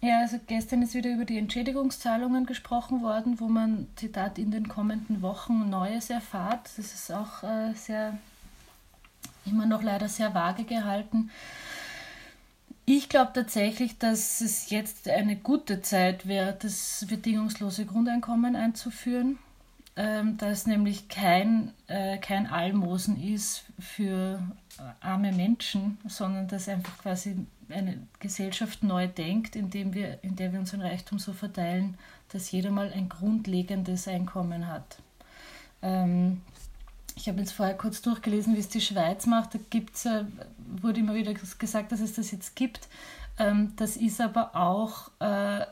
Ja, 0.00 0.20
also 0.20 0.38
gestern 0.46 0.82
ist 0.82 0.94
wieder 0.94 1.10
über 1.10 1.24
die 1.24 1.38
Entschädigungszahlungen 1.38 2.46
gesprochen 2.46 3.02
worden, 3.02 3.40
wo 3.40 3.48
man, 3.48 3.88
Zitat, 3.96 4.38
in 4.38 4.52
den 4.52 4.68
kommenden 4.68 5.22
Wochen 5.22 5.68
Neues 5.70 6.08
erfahrt. 6.08 6.70
Das 6.76 6.94
ist 6.94 7.10
auch 7.10 7.42
äh, 7.42 7.74
sehr, 7.74 8.16
immer 9.44 9.66
noch 9.66 9.82
leider 9.82 10.08
sehr 10.08 10.34
vage 10.34 10.62
gehalten. 10.62 11.30
Ich 12.84 13.08
glaube 13.08 13.32
tatsächlich, 13.34 13.98
dass 13.98 14.40
es 14.40 14.70
jetzt 14.70 15.08
eine 15.08 15.36
gute 15.36 15.82
Zeit 15.82 16.28
wäre, 16.28 16.56
das 16.58 17.04
bedingungslose 17.08 17.84
Grundeinkommen 17.84 18.54
einzuführen, 18.54 19.38
dass 20.36 20.66
nämlich 20.66 21.08
kein, 21.08 21.72
äh, 21.88 22.18
kein 22.18 22.46
Almosen 22.46 23.20
ist 23.20 23.64
für 23.80 24.40
arme 25.00 25.32
Menschen, 25.32 25.98
sondern 26.06 26.46
dass 26.46 26.68
einfach 26.68 26.96
quasi 26.98 27.34
eine 27.68 27.98
Gesellschaft 28.20 28.82
neu 28.82 29.08
denkt, 29.08 29.56
indem 29.56 29.94
wir, 29.94 30.22
in 30.22 30.36
der 30.36 30.52
wir 30.52 30.60
unseren 30.60 30.82
Reichtum 30.82 31.18
so 31.18 31.32
verteilen, 31.32 31.98
dass 32.28 32.50
jeder 32.50 32.70
mal 32.70 32.92
ein 32.92 33.08
grundlegendes 33.08 34.06
Einkommen 34.08 34.68
hat. 34.68 34.98
Ähm, 35.82 36.42
ich 37.16 37.28
habe 37.28 37.40
jetzt 37.40 37.52
vorher 37.52 37.76
kurz 37.76 38.00
durchgelesen, 38.00 38.54
wie 38.54 38.60
es 38.60 38.68
die 38.68 38.80
Schweiz 38.80 39.26
macht. 39.26 39.54
Da 39.54 39.58
gibt's, 39.70 40.06
äh, 40.06 40.24
wurde 40.80 41.00
immer 41.00 41.14
wieder 41.14 41.34
gesagt, 41.34 41.90
dass 41.90 42.00
es 42.00 42.14
das 42.14 42.30
jetzt 42.30 42.54
gibt. 42.54 42.88
Ähm, 43.38 43.72
das 43.76 43.96
ist 43.96 44.20
aber 44.20 44.54
auch 44.54 45.10
äh, 45.20 45.66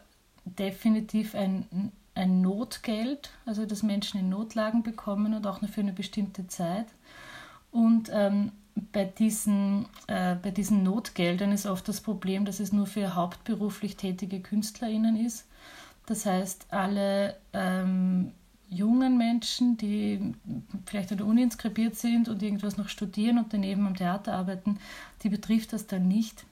definitiv 0.45 1.35
ein, 1.35 1.92
ein 2.16 2.40
Notgeld, 2.40 3.30
also 3.44 3.66
dass 3.66 3.82
Menschen 3.82 4.18
in 4.18 4.28
Notlagen 4.28 4.82
bekommen 4.82 5.35
und 5.35 5.46
auch 5.46 5.61
nur 5.61 5.70
für 5.70 5.80
eine 5.80 5.92
bestimmte 5.92 6.46
Zeit. 6.46 6.87
Und 7.70 8.11
ähm, 8.12 8.52
bei, 8.92 9.04
diesen, 9.04 9.87
äh, 10.06 10.35
bei 10.37 10.50
diesen 10.50 10.82
Notgeldern 10.82 11.52
ist 11.52 11.66
oft 11.66 11.87
das 11.88 12.00
Problem, 12.00 12.44
dass 12.44 12.61
es 12.61 12.73
nur 12.73 12.87
für 12.87 13.14
hauptberuflich 13.14 13.96
tätige 13.96 14.40
KünstlerInnen 14.40 15.16
ist. 15.16 15.46
Das 16.06 16.25
heißt, 16.25 16.66
alle 16.70 17.37
ähm, 17.52 18.32
jungen 18.68 19.18
Menschen, 19.18 19.76
die 19.76 20.35
vielleicht 20.87 21.12
an 21.12 21.18
der 21.18 21.26
Uni 21.26 21.42
inskribiert 21.42 21.96
sind 21.96 22.28
und 22.28 22.42
irgendwas 22.42 22.76
noch 22.76 22.88
studieren 22.88 23.38
und 23.38 23.52
daneben 23.52 23.87
am 23.87 23.96
Theater 23.96 24.35
arbeiten, 24.35 24.78
die 25.23 25.28
betrifft 25.28 25.73
das 25.73 25.87
dann 25.87 26.08
nicht. 26.08 26.44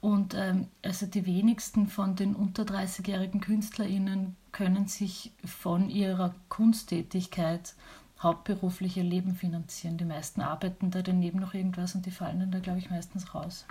Und 0.00 0.34
ähm, 0.34 0.68
also 0.82 1.06
die 1.06 1.26
wenigsten 1.26 1.86
von 1.86 2.16
den 2.16 2.34
unter 2.34 2.64
30-jährigen 2.64 3.40
KünstlerInnen 3.40 4.36
können 4.52 4.86
sich 4.86 5.32
von 5.44 5.90
ihrer 5.90 6.34
Kunsttätigkeit 6.48 7.74
hauptberuflich 8.20 8.96
ihr 8.96 9.04
Leben 9.04 9.34
finanzieren. 9.34 9.98
Die 9.98 10.04
meisten 10.04 10.40
arbeiten 10.40 10.90
da 10.90 11.02
daneben 11.02 11.40
noch 11.40 11.54
irgendwas 11.54 11.94
und 11.94 12.06
die 12.06 12.10
fallen 12.10 12.40
dann 12.40 12.50
da, 12.50 12.58
glaube 12.58 12.78
ich, 12.78 12.90
meistens 12.90 13.34
raus. 13.34 13.66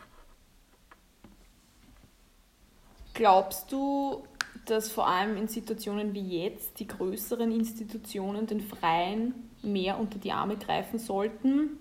Glaubst 3.13 3.71
du, 3.71 4.23
dass 4.65 4.89
vor 4.89 5.07
allem 5.07 5.37
in 5.37 5.47
Situationen 5.47 6.13
wie 6.13 6.43
jetzt 6.43 6.79
die 6.79 6.87
größeren 6.87 7.51
Institutionen 7.51 8.47
den 8.47 8.61
Freien 8.61 9.33
mehr 9.61 9.99
unter 9.99 10.17
die 10.17 10.31
Arme 10.31 10.57
greifen 10.57 10.99
sollten? 10.99 11.77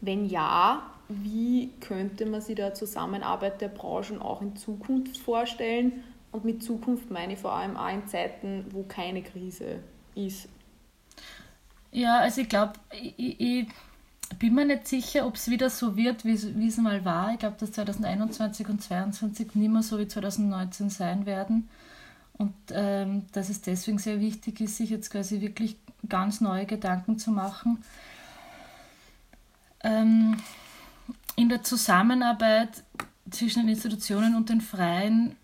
Wenn 0.00 0.26
ja, 0.26 0.91
wie 1.22 1.70
könnte 1.80 2.26
man 2.26 2.40
sich 2.40 2.56
da 2.56 2.74
Zusammenarbeit 2.74 3.60
der 3.60 3.68
Branchen 3.68 4.20
auch 4.20 4.42
in 4.42 4.56
Zukunft 4.56 5.18
vorstellen? 5.18 6.02
Und 6.30 6.44
mit 6.44 6.62
Zukunft 6.62 7.10
meine 7.10 7.34
ich 7.34 7.38
vor 7.38 7.52
allem 7.52 7.76
auch 7.76 7.92
in 7.92 8.06
Zeiten, 8.08 8.64
wo 8.70 8.82
keine 8.84 9.22
Krise 9.22 9.80
ist. 10.14 10.48
Ja, 11.90 12.18
also 12.20 12.40
ich 12.40 12.48
glaube, 12.48 12.72
ich, 12.90 13.38
ich, 13.38 13.68
bin 14.38 14.54
mir 14.54 14.64
nicht 14.64 14.88
sicher, 14.88 15.26
ob 15.26 15.34
es 15.34 15.50
wieder 15.50 15.68
so 15.68 15.94
wird, 15.94 16.24
wie 16.24 16.32
es 16.66 16.76
mal 16.78 17.04
war. 17.04 17.32
Ich 17.32 17.38
glaube, 17.38 17.56
dass 17.60 17.72
2021 17.72 18.66
und 18.68 18.82
2022 18.82 19.54
nicht 19.54 19.70
mehr 19.70 19.82
so 19.82 19.98
wie 19.98 20.08
2019 20.08 20.88
sein 20.88 21.26
werden. 21.26 21.68
Und 22.38 22.54
ähm, 22.70 23.26
dass 23.32 23.50
es 23.50 23.60
deswegen 23.60 23.98
sehr 23.98 24.20
wichtig 24.20 24.60
ist, 24.60 24.78
sich 24.78 24.88
jetzt 24.88 25.10
quasi 25.10 25.42
wirklich 25.42 25.76
ganz 26.08 26.40
neue 26.40 26.64
Gedanken 26.64 27.18
zu 27.18 27.30
machen. 27.30 27.84
Ähm, 29.84 30.36
in 31.36 31.48
der 31.48 31.62
Zusammenarbeit 31.62 32.84
zwischen 33.30 33.60
den 33.60 33.70
Institutionen 33.70 34.34
und 34.34 34.48
den 34.48 34.60
Freien, 34.60 35.36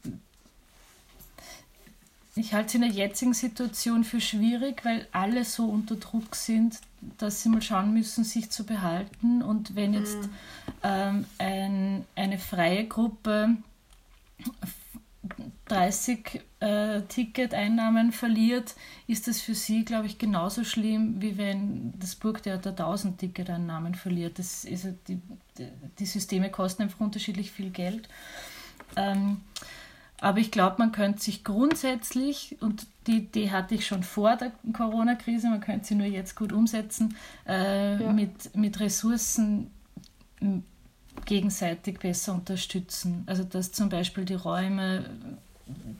ich 2.34 2.54
halte 2.54 2.68
es 2.68 2.74
in 2.74 2.80
der 2.82 2.90
jetzigen 2.90 3.34
Situation 3.34 4.04
für 4.04 4.20
schwierig, 4.20 4.84
weil 4.84 5.08
alle 5.12 5.44
so 5.44 5.64
unter 5.64 5.96
Druck 5.96 6.36
sind, 6.36 6.78
dass 7.18 7.42
sie 7.42 7.48
mal 7.48 7.62
schauen 7.62 7.92
müssen, 7.92 8.22
sich 8.22 8.50
zu 8.50 8.64
behalten. 8.64 9.42
Und 9.42 9.74
wenn 9.74 9.92
jetzt 9.92 10.22
mhm. 10.22 10.30
ähm, 10.84 11.26
ein, 11.38 12.04
eine 12.14 12.38
freie 12.38 12.86
Gruppe 12.86 13.56
30 15.68 16.40
äh, 16.60 17.02
Ticketeinnahmen 17.02 18.12
verliert, 18.12 18.74
ist 19.06 19.28
das 19.28 19.40
für 19.40 19.54
sie, 19.54 19.84
glaube 19.84 20.06
ich, 20.06 20.18
genauso 20.18 20.64
schlimm, 20.64 21.20
wie 21.20 21.38
wenn 21.38 21.94
das 21.98 22.16
Burgtheater 22.16 22.70
1000 22.70 23.18
Ticketeinnahmen 23.18 23.94
verliert. 23.94 24.38
Das 24.38 24.64
ist, 24.64 24.88
die, 25.08 25.20
die 25.98 26.06
Systeme 26.06 26.50
kosten 26.50 26.82
einfach 26.82 27.00
unterschiedlich 27.00 27.50
viel 27.50 27.70
Geld. 27.70 28.08
Ähm, 28.96 29.42
aber 30.20 30.38
ich 30.38 30.50
glaube, 30.50 30.76
man 30.78 30.90
könnte 30.90 31.22
sich 31.22 31.44
grundsätzlich, 31.44 32.56
und 32.60 32.86
die 33.06 33.18
Idee 33.18 33.50
hatte 33.50 33.76
ich 33.76 33.86
schon 33.86 34.02
vor 34.02 34.36
der 34.36 34.52
Corona-Krise, 34.72 35.48
man 35.48 35.60
könnte 35.60 35.86
sie 35.86 35.94
nur 35.94 36.06
jetzt 36.06 36.34
gut 36.34 36.52
umsetzen, 36.52 37.16
äh, 37.46 38.02
ja. 38.02 38.12
mit, 38.12 38.56
mit 38.56 38.80
Ressourcen 38.80 39.70
gegenseitig 41.24 41.98
besser 42.00 42.34
unterstützen. 42.34 43.22
Also 43.26 43.44
dass 43.44 43.72
zum 43.72 43.88
Beispiel 43.88 44.24
die 44.24 44.34
Räume 44.34 45.04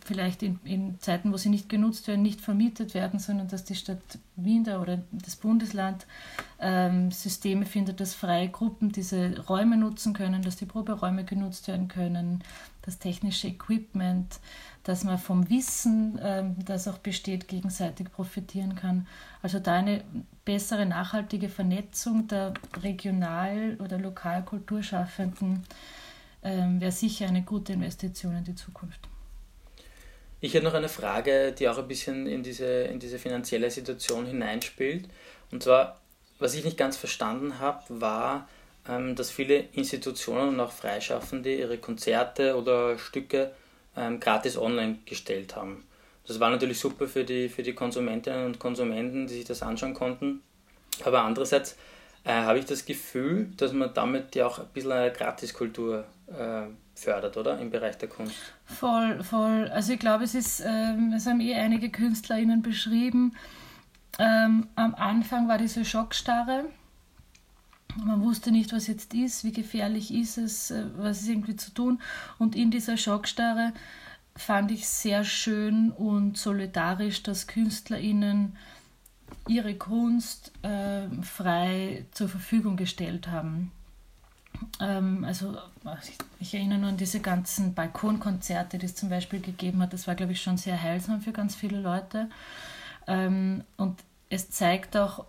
vielleicht 0.04 0.42
in, 0.42 0.58
in, 0.64 1.00
Zeiten, 1.00 1.32
wo 1.32 1.36
sie 1.36 1.48
nicht 1.48 1.68
genutzt 1.68 2.08
werden, 2.08 2.22
nicht 2.22 2.40
vermietet 2.40 2.94
werden, 2.94 3.18
sondern 3.18 3.48
dass 3.48 3.64
die 3.64 3.74
Stadt 3.74 4.00
Wien 4.36 4.64
da 4.64 4.80
oder 4.80 5.02
das 5.12 5.36
Bundesland 5.36 6.06
ähm, 6.60 7.10
Systeme 7.10 7.66
findet, 7.66 8.00
dass 8.00 8.14
freie 8.14 8.48
Gruppen 8.48 8.92
diese 8.92 9.40
Räume 9.48 9.76
nutzen 9.76 10.12
können, 10.14 10.42
dass 10.42 10.56
die 10.56 10.66
Proberäume 10.66 11.24
genutzt 11.24 11.68
werden 11.68 11.88
können, 11.88 12.42
das 12.82 12.98
technische 12.98 13.48
Equipment, 13.48 14.40
dass 14.84 15.04
man 15.04 15.18
vom 15.18 15.50
Wissen, 15.50 16.18
ähm, 16.22 16.56
das 16.64 16.88
auch 16.88 16.98
besteht, 16.98 17.48
gegenseitig 17.48 18.10
profitieren 18.10 18.74
kann. 18.74 19.06
Also 19.42 19.58
da 19.58 19.74
eine 19.74 20.02
bessere 20.44 20.86
nachhaltige 20.86 21.50
Vernetzung 21.50 22.26
der 22.26 22.54
Regional- 22.82 23.76
oder 23.80 23.98
Lokalkulturschaffenden 23.98 25.64
ähm, 26.42 26.80
wäre 26.80 26.92
sicher 26.92 27.26
eine 27.26 27.42
gute 27.42 27.74
Investition 27.74 28.36
in 28.36 28.44
die 28.44 28.54
Zukunft. 28.54 29.08
Ich 30.40 30.54
hätte 30.54 30.64
noch 30.64 30.74
eine 30.74 30.88
Frage, 30.88 31.52
die 31.52 31.68
auch 31.68 31.78
ein 31.78 31.88
bisschen 31.88 32.26
in 32.26 32.42
diese, 32.42 32.64
in 32.64 33.00
diese 33.00 33.18
finanzielle 33.18 33.70
Situation 33.70 34.24
hineinspielt. 34.24 35.08
Und 35.50 35.64
zwar, 35.64 36.00
was 36.38 36.54
ich 36.54 36.64
nicht 36.64 36.76
ganz 36.76 36.96
verstanden 36.96 37.58
habe, 37.58 37.82
war, 38.00 38.48
ähm, 38.88 39.16
dass 39.16 39.30
viele 39.30 39.64
Institutionen 39.72 40.50
und 40.50 40.60
auch 40.60 40.70
Freischaffende 40.70 41.54
ihre 41.54 41.78
Konzerte 41.78 42.56
oder 42.56 42.98
Stücke 42.98 43.52
ähm, 43.96 44.20
gratis 44.20 44.56
online 44.56 44.98
gestellt 45.06 45.56
haben. 45.56 45.84
Das 46.26 46.38
war 46.38 46.50
natürlich 46.50 46.78
super 46.78 47.08
für 47.08 47.24
die, 47.24 47.48
für 47.48 47.62
die 47.64 47.72
Konsumentinnen 47.74 48.46
und 48.46 48.58
Konsumenten, 48.60 49.26
die 49.26 49.34
sich 49.34 49.44
das 49.44 49.62
anschauen 49.62 49.94
konnten. 49.94 50.42
Aber 51.04 51.22
andererseits 51.22 51.76
äh, 52.24 52.30
habe 52.30 52.60
ich 52.60 52.64
das 52.64 52.84
Gefühl, 52.84 53.50
dass 53.56 53.72
man 53.72 53.92
damit 53.92 54.36
ja 54.36 54.46
auch 54.46 54.58
ein 54.60 54.68
bisschen 54.72 54.92
eine 54.92 55.10
Gratiskultur 55.10 56.04
äh, 56.28 56.66
fördert, 56.98 57.36
oder? 57.36 57.58
Im 57.58 57.70
Bereich 57.70 57.98
der 57.98 58.08
Kunst. 58.08 58.34
Voll, 58.64 59.22
voll. 59.22 59.68
Also 59.68 59.92
ich 59.92 59.98
glaube, 59.98 60.24
es 60.24 60.34
ist, 60.34 60.62
ähm, 60.64 61.12
es 61.16 61.26
haben 61.26 61.40
eh 61.40 61.54
einige 61.54 61.90
KünstlerInnen 61.90 62.62
beschrieben. 62.62 63.36
Ähm, 64.18 64.66
am 64.74 64.94
Anfang 64.94 65.48
war 65.48 65.58
diese 65.58 65.84
Schockstarre. 65.84 66.64
Man 68.04 68.22
wusste 68.22 68.50
nicht, 68.50 68.72
was 68.72 68.86
jetzt 68.86 69.14
ist, 69.14 69.44
wie 69.44 69.52
gefährlich 69.52 70.12
ist 70.12 70.38
es, 70.38 70.70
äh, 70.70 70.84
was 70.96 71.22
ist 71.22 71.28
irgendwie 71.28 71.56
zu 71.56 71.72
tun. 71.72 72.00
Und 72.38 72.54
in 72.54 72.70
dieser 72.70 72.96
Schockstarre 72.96 73.72
fand 74.36 74.70
ich 74.70 74.88
sehr 74.88 75.24
schön 75.24 75.90
und 75.90 76.36
solidarisch, 76.36 77.22
dass 77.22 77.46
KünstlerInnen 77.46 78.56
ihre 79.48 79.74
Kunst 79.74 80.52
äh, 80.62 81.08
frei 81.22 82.06
zur 82.12 82.28
Verfügung 82.28 82.76
gestellt 82.76 83.28
haben. 83.28 83.72
Ähm, 84.80 85.24
also 85.24 85.56
ich 86.40 86.54
erinnere 86.54 86.78
nur 86.78 86.88
an 86.90 86.96
diese 86.96 87.20
ganzen 87.20 87.74
Balkonkonzerte, 87.74 88.78
die 88.78 88.86
es 88.86 88.94
zum 88.94 89.08
Beispiel 89.08 89.40
gegeben 89.40 89.80
hat. 89.82 89.92
Das 89.92 90.06
war, 90.06 90.14
glaube 90.14 90.32
ich, 90.32 90.42
schon 90.42 90.56
sehr 90.56 90.80
heilsam 90.80 91.20
für 91.20 91.32
ganz 91.32 91.54
viele 91.54 91.80
Leute. 91.80 92.28
Ähm, 93.06 93.64
und 93.76 93.98
es 94.30 94.50
zeigt 94.50 94.96
auch, 94.96 95.24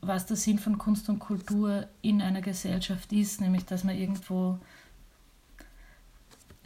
was 0.00 0.26
der 0.26 0.36
Sinn 0.36 0.58
von 0.58 0.78
Kunst 0.78 1.08
und 1.08 1.18
Kultur 1.18 1.86
in 2.00 2.22
einer 2.22 2.40
Gesellschaft 2.40 3.12
ist, 3.12 3.40
nämlich 3.40 3.66
dass 3.66 3.84
man 3.84 3.96
irgendwo 3.96 4.58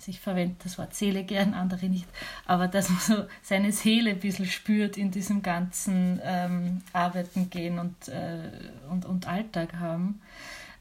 ich 0.06 0.20
verwende 0.20 0.56
das 0.62 0.78
Wort 0.78 0.94
Seele 0.94 1.24
gern, 1.24 1.54
andere 1.54 1.86
nicht, 1.86 2.06
aber 2.46 2.68
dass 2.68 2.90
man 2.90 2.98
so 2.98 3.24
seine 3.42 3.72
Seele 3.72 4.10
ein 4.10 4.20
bisschen 4.20 4.46
spürt 4.46 4.96
in 4.96 5.10
diesem 5.10 5.42
ganzen 5.42 6.20
ähm, 6.22 6.82
Arbeiten 6.92 7.50
gehen 7.50 7.78
und, 7.78 8.08
äh, 8.08 8.50
und, 8.90 9.04
und 9.06 9.26
Alltag 9.26 9.74
haben. 9.76 10.20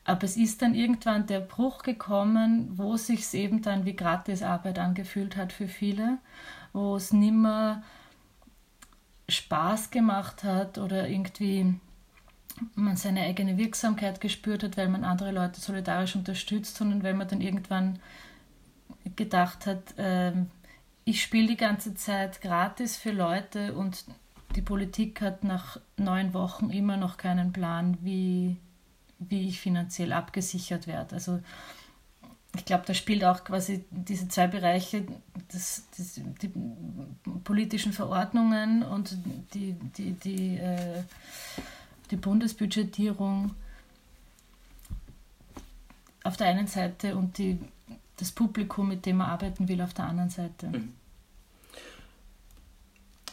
Aber 0.05 0.23
es 0.23 0.35
ist 0.35 0.61
dann 0.61 0.75
irgendwann 0.75 1.27
der 1.27 1.39
Bruch 1.39 1.83
gekommen, 1.83 2.71
wo 2.77 2.97
sich 2.97 3.33
eben 3.33 3.61
dann 3.61 3.85
wie 3.85 3.95
Gratisarbeit 3.95 4.77
angefühlt 4.79 5.37
hat 5.37 5.53
für 5.53 5.67
viele, 5.67 6.17
wo 6.73 6.95
es 6.95 7.13
nimmer 7.13 7.83
Spaß 9.29 9.91
gemacht 9.91 10.43
hat 10.43 10.77
oder 10.77 11.07
irgendwie 11.07 11.75
man 12.75 12.97
seine 12.97 13.21
eigene 13.21 13.57
Wirksamkeit 13.57 14.21
gespürt 14.21 14.63
hat, 14.63 14.77
weil 14.77 14.89
man 14.89 15.03
andere 15.03 15.31
Leute 15.31 15.59
solidarisch 15.59 16.15
unterstützt, 16.15 16.75
sondern 16.75 17.03
weil 17.03 17.13
man 17.13 17.27
dann 17.27 17.41
irgendwann 17.41 17.99
gedacht 19.15 19.65
hat, 19.65 19.97
äh, 19.97 20.33
ich 21.05 21.21
spiele 21.21 21.47
die 21.47 21.57
ganze 21.57 21.95
Zeit 21.95 22.41
gratis 22.41 22.95
für 22.95 23.11
Leute 23.11 23.73
und 23.73 24.05
die 24.55 24.61
Politik 24.61 25.21
hat 25.21 25.43
nach 25.43 25.79
neun 25.97 26.33
Wochen 26.33 26.69
immer 26.69 26.97
noch 26.97 27.17
keinen 27.17 27.51
Plan, 27.51 27.97
wie, 28.01 28.57
wie 29.19 29.47
ich 29.47 29.59
finanziell 29.59 30.13
abgesichert 30.13 30.87
werde. 30.87 31.15
Also 31.15 31.39
ich 32.55 32.65
glaube, 32.65 32.83
da 32.85 32.93
spielt 32.93 33.23
auch 33.23 33.43
quasi 33.43 33.83
diese 33.89 34.27
zwei 34.27 34.47
Bereiche, 34.47 35.05
das, 35.51 35.83
das, 35.97 36.19
die 36.41 36.51
politischen 37.43 37.93
Verordnungen 37.93 38.83
und 38.83 39.17
die, 39.53 39.73
die, 39.97 40.11
die, 40.11 40.57
äh, 40.57 41.01
die 42.11 42.15
Bundesbudgetierung 42.15 43.55
auf 46.23 46.37
der 46.37 46.47
einen 46.47 46.67
Seite 46.67 47.15
und 47.15 47.37
die 47.37 47.59
das 48.17 48.31
Publikum, 48.31 48.89
mit 48.89 49.05
dem 49.05 49.17
man 49.17 49.29
arbeiten 49.29 49.67
will, 49.67 49.81
auf 49.81 49.93
der 49.93 50.05
anderen 50.05 50.29
Seite. 50.29 50.67
Mhm. 50.67 50.93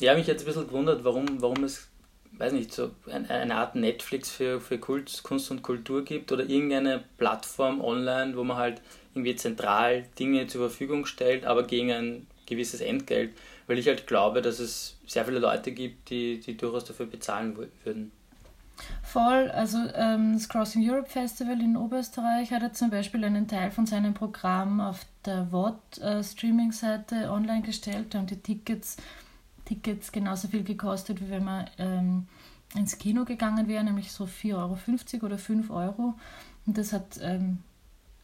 Ja, 0.01 0.15
mich 0.15 0.27
jetzt 0.27 0.43
ein 0.43 0.47
bisschen 0.47 0.67
gewundert, 0.67 1.05
warum, 1.05 1.43
warum 1.43 1.63
es, 1.65 1.90
weiß 2.41 2.53
nicht, 2.53 2.73
so 2.73 2.91
eine 3.07 3.55
Art 3.55 3.75
Netflix 3.75 4.31
für, 4.31 4.61
für 4.61 4.79
Kunst, 4.79 5.51
und 5.51 5.63
Kultur 5.63 6.05
gibt 6.05 6.33
oder 6.33 6.49
irgendeine 6.49 7.05
Plattform 7.19 7.81
online, 7.81 8.37
wo 8.37 8.45
man 8.45 8.57
halt 8.57 8.81
irgendwie 9.15 9.37
zentral 9.37 10.05
Dinge 10.19 10.47
zur 10.47 10.69
Verfügung 10.69 11.05
stellt, 11.05 11.45
aber 11.45 11.65
gegen 11.65 11.93
ein 11.93 12.27
gewisses 12.47 12.81
Entgelt, 12.81 13.35
weil 13.67 13.79
ich 13.79 13.87
halt 13.87 14.07
glaube, 14.07 14.41
dass 14.41 14.59
es 14.59 14.97
sehr 15.07 15.25
viele 15.25 15.39
Leute 15.39 15.73
gibt, 15.73 16.11
die, 16.11 16.41
die 16.41 16.57
durchaus 16.57 16.85
dafür 16.85 17.07
bezahlen 17.07 17.57
würden. 17.85 18.11
Voll, 19.03 19.51
also 19.51 19.79
ähm, 19.95 20.33
das 20.33 20.49
Crossing 20.49 20.89
Europe 20.89 21.11
Festival 21.11 21.61
in 21.61 21.77
Oberösterreich 21.77 22.51
hat 22.51 22.77
zum 22.77 22.91
Beispiel 22.91 23.23
einen 23.25 23.47
Teil 23.47 23.71
von 23.71 23.85
seinem 23.85 24.15
Programm 24.15 24.81
auf 24.81 25.05
der 25.27 25.49
VOD 25.51 25.99
äh, 26.01 27.27
online 27.27 27.63
gestellt. 27.63 28.07
Da 28.11 28.19
haben 28.19 28.27
die 28.27 28.41
Tickets, 28.41 28.97
Tickets 29.71 30.11
genauso 30.11 30.49
viel 30.49 30.65
gekostet, 30.65 31.21
wie 31.21 31.31
wenn 31.31 31.45
man 31.45 31.71
ähm, 31.79 32.27
ins 32.75 32.99
Kino 32.99 33.25
gegangen 33.25 33.69
wäre, 33.69 33.85
nämlich 33.85 34.11
so 34.11 34.25
4,50 34.25 34.55
Euro 34.57 35.27
oder 35.27 35.39
5 35.39 35.71
Euro. 35.71 36.15
Und 36.67 36.77
das 36.77 36.93
hat, 36.93 37.21
ähm, 37.23 37.59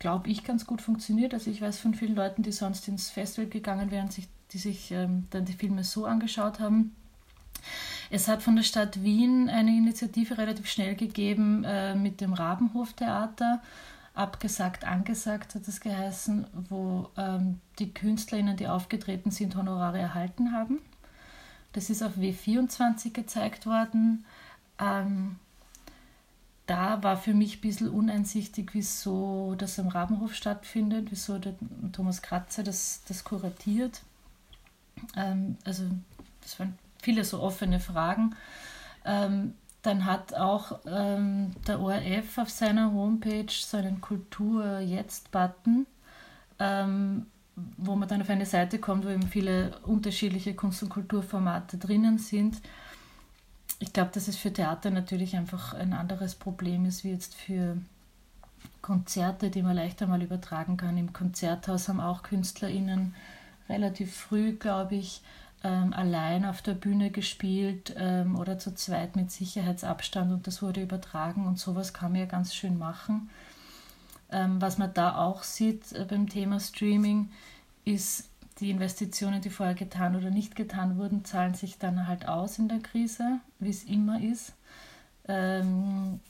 glaube 0.00 0.28
ich, 0.28 0.42
ganz 0.42 0.66
gut 0.66 0.82
funktioniert. 0.82 1.34
Also 1.34 1.48
ich 1.52 1.62
weiß 1.62 1.78
von 1.78 1.94
vielen 1.94 2.16
Leuten, 2.16 2.42
die 2.42 2.50
sonst 2.50 2.88
ins 2.88 3.10
Festival 3.10 3.48
gegangen 3.48 3.92
wären, 3.92 4.10
sich, 4.10 4.26
die 4.50 4.58
sich 4.58 4.90
ähm, 4.90 5.28
dann 5.30 5.44
die 5.44 5.52
Filme 5.52 5.84
so 5.84 6.04
angeschaut 6.04 6.58
haben. 6.58 6.96
Es 8.10 8.26
hat 8.26 8.42
von 8.42 8.56
der 8.56 8.64
Stadt 8.64 9.04
Wien 9.04 9.48
eine 9.48 9.70
Initiative 9.70 10.38
relativ 10.38 10.66
schnell 10.66 10.96
gegeben 10.96 11.62
äh, 11.62 11.94
mit 11.94 12.20
dem 12.20 12.32
Rabenhoftheater. 12.32 13.62
Abgesagt, 14.14 14.84
angesagt 14.84 15.54
hat 15.54 15.68
es 15.68 15.80
geheißen, 15.80 16.46
wo 16.68 17.08
ähm, 17.16 17.60
die 17.78 17.94
KünstlerInnen, 17.94 18.56
die 18.56 18.66
aufgetreten 18.66 19.30
sind, 19.30 19.54
Honorare 19.54 19.98
erhalten 19.98 20.52
haben. 20.52 20.80
Das 21.76 21.90
ist 21.90 22.02
auf 22.02 22.16
W24 22.16 23.12
gezeigt 23.12 23.66
worden. 23.66 24.24
Ähm, 24.80 25.36
da 26.64 27.02
war 27.02 27.18
für 27.18 27.34
mich 27.34 27.58
ein 27.58 27.60
bisschen 27.60 27.90
uneinsichtig, 27.90 28.70
wieso 28.72 29.54
das 29.58 29.78
am 29.78 29.88
Rabenhof 29.88 30.34
stattfindet, 30.34 31.08
wieso 31.10 31.38
der 31.38 31.54
Thomas 31.92 32.22
Kratzer 32.22 32.62
das, 32.62 33.02
das 33.06 33.24
kuratiert. 33.24 34.00
Ähm, 35.18 35.58
also 35.64 35.84
das 36.40 36.58
waren 36.58 36.78
viele 37.02 37.24
so 37.24 37.42
offene 37.42 37.78
Fragen. 37.78 38.34
Ähm, 39.04 39.52
dann 39.82 40.06
hat 40.06 40.32
auch 40.32 40.80
ähm, 40.86 41.50
der 41.66 41.78
ORF 41.78 42.38
auf 42.38 42.48
seiner 42.48 42.90
Homepage 42.90 43.52
so 43.52 43.76
einen 43.76 44.00
Kultur-Jetzt-Button, 44.00 45.86
ähm, 46.58 47.26
wo 47.76 47.96
man 47.96 48.08
dann 48.08 48.20
auf 48.20 48.30
eine 48.30 48.46
Seite 48.46 48.78
kommt, 48.78 49.04
wo 49.04 49.08
eben 49.08 49.28
viele 49.28 49.78
unterschiedliche 49.82 50.54
Kunst- 50.54 50.82
und 50.82 50.90
Kulturformate 50.90 51.78
drinnen 51.78 52.18
sind. 52.18 52.60
Ich 53.78 53.92
glaube, 53.92 54.10
dass 54.12 54.28
es 54.28 54.36
für 54.36 54.52
Theater 54.52 54.90
natürlich 54.90 55.36
einfach 55.36 55.74
ein 55.74 55.92
anderes 55.92 56.34
Problem 56.34 56.84
ist, 56.84 57.04
wie 57.04 57.10
jetzt 57.10 57.34
für 57.34 57.78
Konzerte, 58.82 59.50
die 59.50 59.62
man 59.62 59.76
leichter 59.76 60.06
mal 60.06 60.22
übertragen 60.22 60.76
kann. 60.76 60.96
Im 60.96 61.12
Konzerthaus 61.12 61.88
haben 61.88 62.00
auch 62.00 62.22
KünstlerInnen 62.22 63.14
relativ 63.68 64.14
früh, 64.14 64.52
glaube 64.52 64.94
ich, 64.94 65.22
ähm, 65.64 65.92
allein 65.92 66.44
auf 66.44 66.62
der 66.62 66.74
Bühne 66.74 67.10
gespielt 67.10 67.94
ähm, 67.96 68.36
oder 68.38 68.58
zu 68.58 68.74
zweit 68.74 69.16
mit 69.16 69.30
Sicherheitsabstand 69.30 70.30
und 70.30 70.46
das 70.46 70.62
wurde 70.62 70.82
übertragen 70.82 71.46
und 71.46 71.58
sowas 71.58 71.92
kann 71.92 72.12
man 72.12 72.20
ja 72.20 72.26
ganz 72.26 72.54
schön 72.54 72.78
machen. 72.78 73.30
Ähm, 74.30 74.60
was 74.60 74.78
man 74.78 74.92
da 74.92 75.16
auch 75.16 75.42
sieht 75.42 75.92
äh, 75.92 76.04
beim 76.04 76.28
Thema 76.28 76.58
Streaming 76.60 77.30
ist, 77.84 78.28
die 78.58 78.70
Investitionen, 78.70 79.40
die 79.40 79.50
vorher 79.50 79.74
getan 79.74 80.16
oder 80.16 80.30
nicht 80.30 80.56
getan 80.56 80.98
wurden, 80.98 81.24
zahlen 81.24 81.54
sich 81.54 81.78
dann 81.78 82.08
halt 82.08 82.26
aus 82.26 82.58
in 82.58 82.68
der 82.68 82.80
Krise, 82.80 83.40
wie 83.58 83.70
es 83.70 83.84
immer 83.84 84.20
ist. 84.20 84.54
Ähm, 85.28 86.20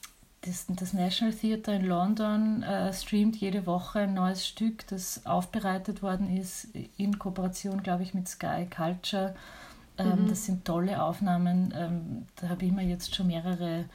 das, 0.43 0.67
das 0.69 0.93
National 0.93 1.35
Theatre 1.35 1.77
in 1.77 1.87
London 1.87 2.63
äh, 2.63 2.93
streamt 2.93 3.37
jede 3.37 3.67
Woche 3.67 4.01
ein 4.01 4.15
neues 4.15 4.47
Stück, 4.47 4.87
das 4.89 5.27
aufbereitet 5.27 6.03
worden 6.03 6.37
ist 6.37 6.69
in 6.97 7.19
Kooperation, 7.19 7.83
glaube 7.83 8.03
ich, 8.03 8.15
mit 8.15 8.29
Sky 8.29 8.67
Culture. 8.67 9.35
Ähm, 9.99 10.25
mhm. 10.25 10.29
Das 10.29 10.45
sind 10.45 10.65
tolle 10.65 11.03
Aufnahmen. 11.03 11.73
Ähm, 11.77 12.27
da 12.37 12.49
habe 12.49 12.65
ich 12.65 12.73
mir 12.73 12.85
jetzt 12.85 13.15
schon 13.15 13.29
mehrere 13.29 13.87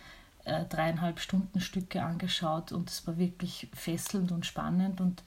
äh, 0.46 0.66
dreieinhalb 0.66 1.20
Stunden 1.20 1.62
Stücke 1.62 2.04
angeschaut 2.04 2.72
und 2.72 2.90
es 2.90 3.06
war 3.08 3.18
wirklich 3.18 3.70
fesselnd 3.74 4.32
und 4.32 4.46
spannend. 4.46 5.02
Und 5.02 5.24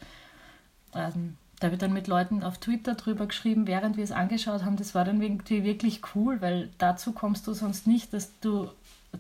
ähm, 0.95 1.37
da 1.61 1.67
habe 1.67 1.77
ich 1.77 1.81
dann 1.81 1.93
mit 1.93 2.09
Leuten 2.09 2.43
auf 2.43 2.59
Twitter 2.59 2.95
drüber 2.95 3.27
geschrieben, 3.27 3.67
während 3.67 3.97
wir 3.97 4.05
es 4.05 4.13
angeschaut 4.13 4.65
haben. 4.65 4.77
Das 4.77 4.95
war 4.95 5.05
dann 5.05 5.23
irgendwie 5.23 5.65
wirklich 5.65 6.01
cool, 6.15 6.41
weil 6.41 6.71
dazu 6.79 7.13
kommst 7.13 7.47
du 7.47 7.55
sonst 7.55 7.87
nicht, 7.87 8.13
dass 8.13 8.39
du 8.41 8.71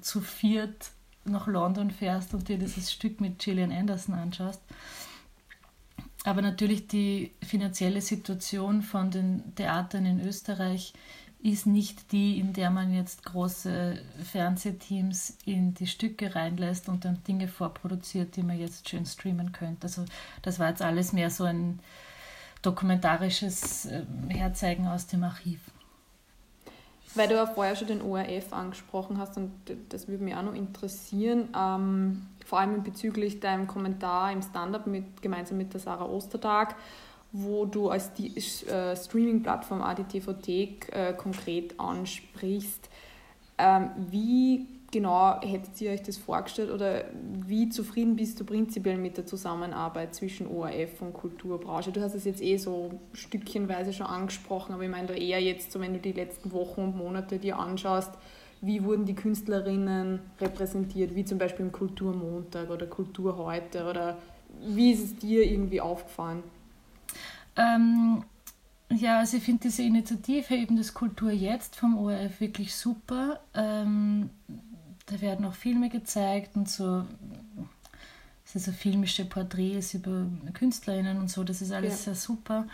zu 0.00 0.20
viert 0.20 0.90
nach 1.24 1.46
London 1.46 1.90
fährst 1.90 2.34
und 2.34 2.48
dir 2.48 2.58
dieses 2.58 2.92
Stück 2.92 3.20
mit 3.20 3.38
Gillian 3.38 3.72
Anderson 3.72 4.14
anschaust. 4.14 4.60
Aber 6.24 6.42
natürlich 6.42 6.88
die 6.88 7.32
finanzielle 7.42 8.00
Situation 8.00 8.82
von 8.82 9.10
den 9.10 9.54
Theatern 9.54 10.06
in 10.06 10.26
Österreich 10.26 10.94
ist 11.44 11.66
nicht 11.66 12.10
die, 12.10 12.40
in 12.40 12.54
der 12.54 12.70
man 12.70 12.94
jetzt 12.94 13.22
große 13.22 13.98
Fernsehteams 14.32 15.36
in 15.44 15.74
die 15.74 15.86
Stücke 15.86 16.34
reinlässt 16.34 16.88
und 16.88 17.04
dann 17.04 17.22
Dinge 17.28 17.48
vorproduziert, 17.48 18.36
die 18.36 18.42
man 18.42 18.58
jetzt 18.58 18.88
schön 18.88 19.04
streamen 19.04 19.52
könnte. 19.52 19.82
Also 19.82 20.06
das 20.40 20.58
war 20.58 20.70
jetzt 20.70 20.80
alles 20.80 21.12
mehr 21.12 21.28
so 21.28 21.44
ein 21.44 21.80
dokumentarisches 22.62 23.84
ähm, 23.84 24.30
Herzeigen 24.30 24.86
aus 24.86 25.06
dem 25.06 25.22
Archiv. 25.22 25.60
Weil 27.14 27.28
du 27.28 27.34
ja 27.34 27.46
vorher 27.46 27.76
schon 27.76 27.88
den 27.88 28.00
ORF 28.00 28.50
angesprochen 28.54 29.18
hast 29.18 29.36
und 29.36 29.52
das 29.90 30.08
würde 30.08 30.24
mich 30.24 30.34
auch 30.34 30.42
noch 30.42 30.54
interessieren, 30.54 31.50
ähm, 31.54 32.26
vor 32.46 32.60
allem 32.60 32.82
bezüglich 32.82 33.40
deinem 33.40 33.66
Kommentar 33.66 34.32
im 34.32 34.40
Stand-up 34.40 34.86
mit, 34.86 35.20
gemeinsam 35.20 35.58
mit 35.58 35.74
der 35.74 35.80
Sarah 35.80 36.06
Ostertag, 36.06 36.74
wo 37.36 37.64
du 37.64 37.90
als 37.90 38.12
die 38.12 38.28
äh, 38.36 38.94
Streaming-Plattform 38.94 39.82
ADTVT 39.82 40.48
äh, 40.48 41.12
konkret 41.16 41.78
ansprichst. 41.80 42.88
Ähm, 43.58 43.90
wie 44.08 44.68
genau 44.92 45.40
hättet 45.42 45.80
ihr 45.80 45.90
euch 45.90 46.02
das 46.04 46.16
vorgestellt 46.16 46.70
oder 46.70 47.06
wie 47.44 47.68
zufrieden 47.70 48.14
bist 48.14 48.38
du 48.38 48.44
prinzipiell 48.44 48.98
mit 48.98 49.16
der 49.16 49.26
Zusammenarbeit 49.26 50.14
zwischen 50.14 50.46
ORF 50.46 51.02
und 51.02 51.12
Kulturbranche? 51.12 51.90
Du 51.90 52.00
hast 52.02 52.14
es 52.14 52.24
jetzt 52.24 52.40
eh 52.40 52.56
so 52.56 53.00
stückchenweise 53.12 53.92
schon 53.92 54.06
angesprochen, 54.06 54.72
aber 54.72 54.84
ich 54.84 54.90
meine 54.90 55.08
da 55.08 55.14
eher 55.14 55.42
jetzt, 55.42 55.72
so 55.72 55.80
wenn 55.80 55.92
du 55.92 55.98
die 55.98 56.12
letzten 56.12 56.52
Wochen 56.52 56.82
und 56.82 56.96
Monate 56.96 57.40
dir 57.40 57.58
anschaust, 57.58 58.12
wie 58.60 58.84
wurden 58.84 59.06
die 59.06 59.16
Künstlerinnen 59.16 60.20
repräsentiert, 60.40 61.16
wie 61.16 61.24
zum 61.24 61.38
Beispiel 61.38 61.66
im 61.66 61.72
Kulturmontag 61.72 62.70
oder 62.70 62.86
Kultur 62.86 63.36
heute 63.36 63.90
oder 63.90 64.18
wie 64.64 64.92
ist 64.92 65.02
es 65.02 65.16
dir 65.16 65.42
irgendwie 65.42 65.80
aufgefallen? 65.80 66.44
Ähm, 67.56 68.24
ja, 68.90 69.18
also 69.18 69.36
ich 69.36 69.42
finde 69.42 69.62
diese 69.62 69.82
Initiative 69.82 70.54
eben 70.54 70.76
das 70.76 70.94
Kultur 70.94 71.30
jetzt 71.30 71.76
vom 71.76 71.96
ORF 71.96 72.40
wirklich 72.40 72.74
super. 72.74 73.40
Ähm, 73.54 74.30
da 75.06 75.20
werden 75.20 75.44
auch 75.44 75.54
Filme 75.54 75.88
gezeigt 75.88 76.56
und 76.56 76.68
so, 76.68 77.04
es 78.44 78.52
sind 78.52 78.64
so 78.64 78.72
filmische 78.72 79.24
Porträts 79.24 79.94
über 79.94 80.26
Künstlerinnen 80.52 81.18
und 81.18 81.30
so, 81.30 81.44
das 81.44 81.60
ist 81.62 81.72
alles 81.72 81.92
ja. 81.92 81.96
sehr 81.96 82.14
super. 82.14 82.66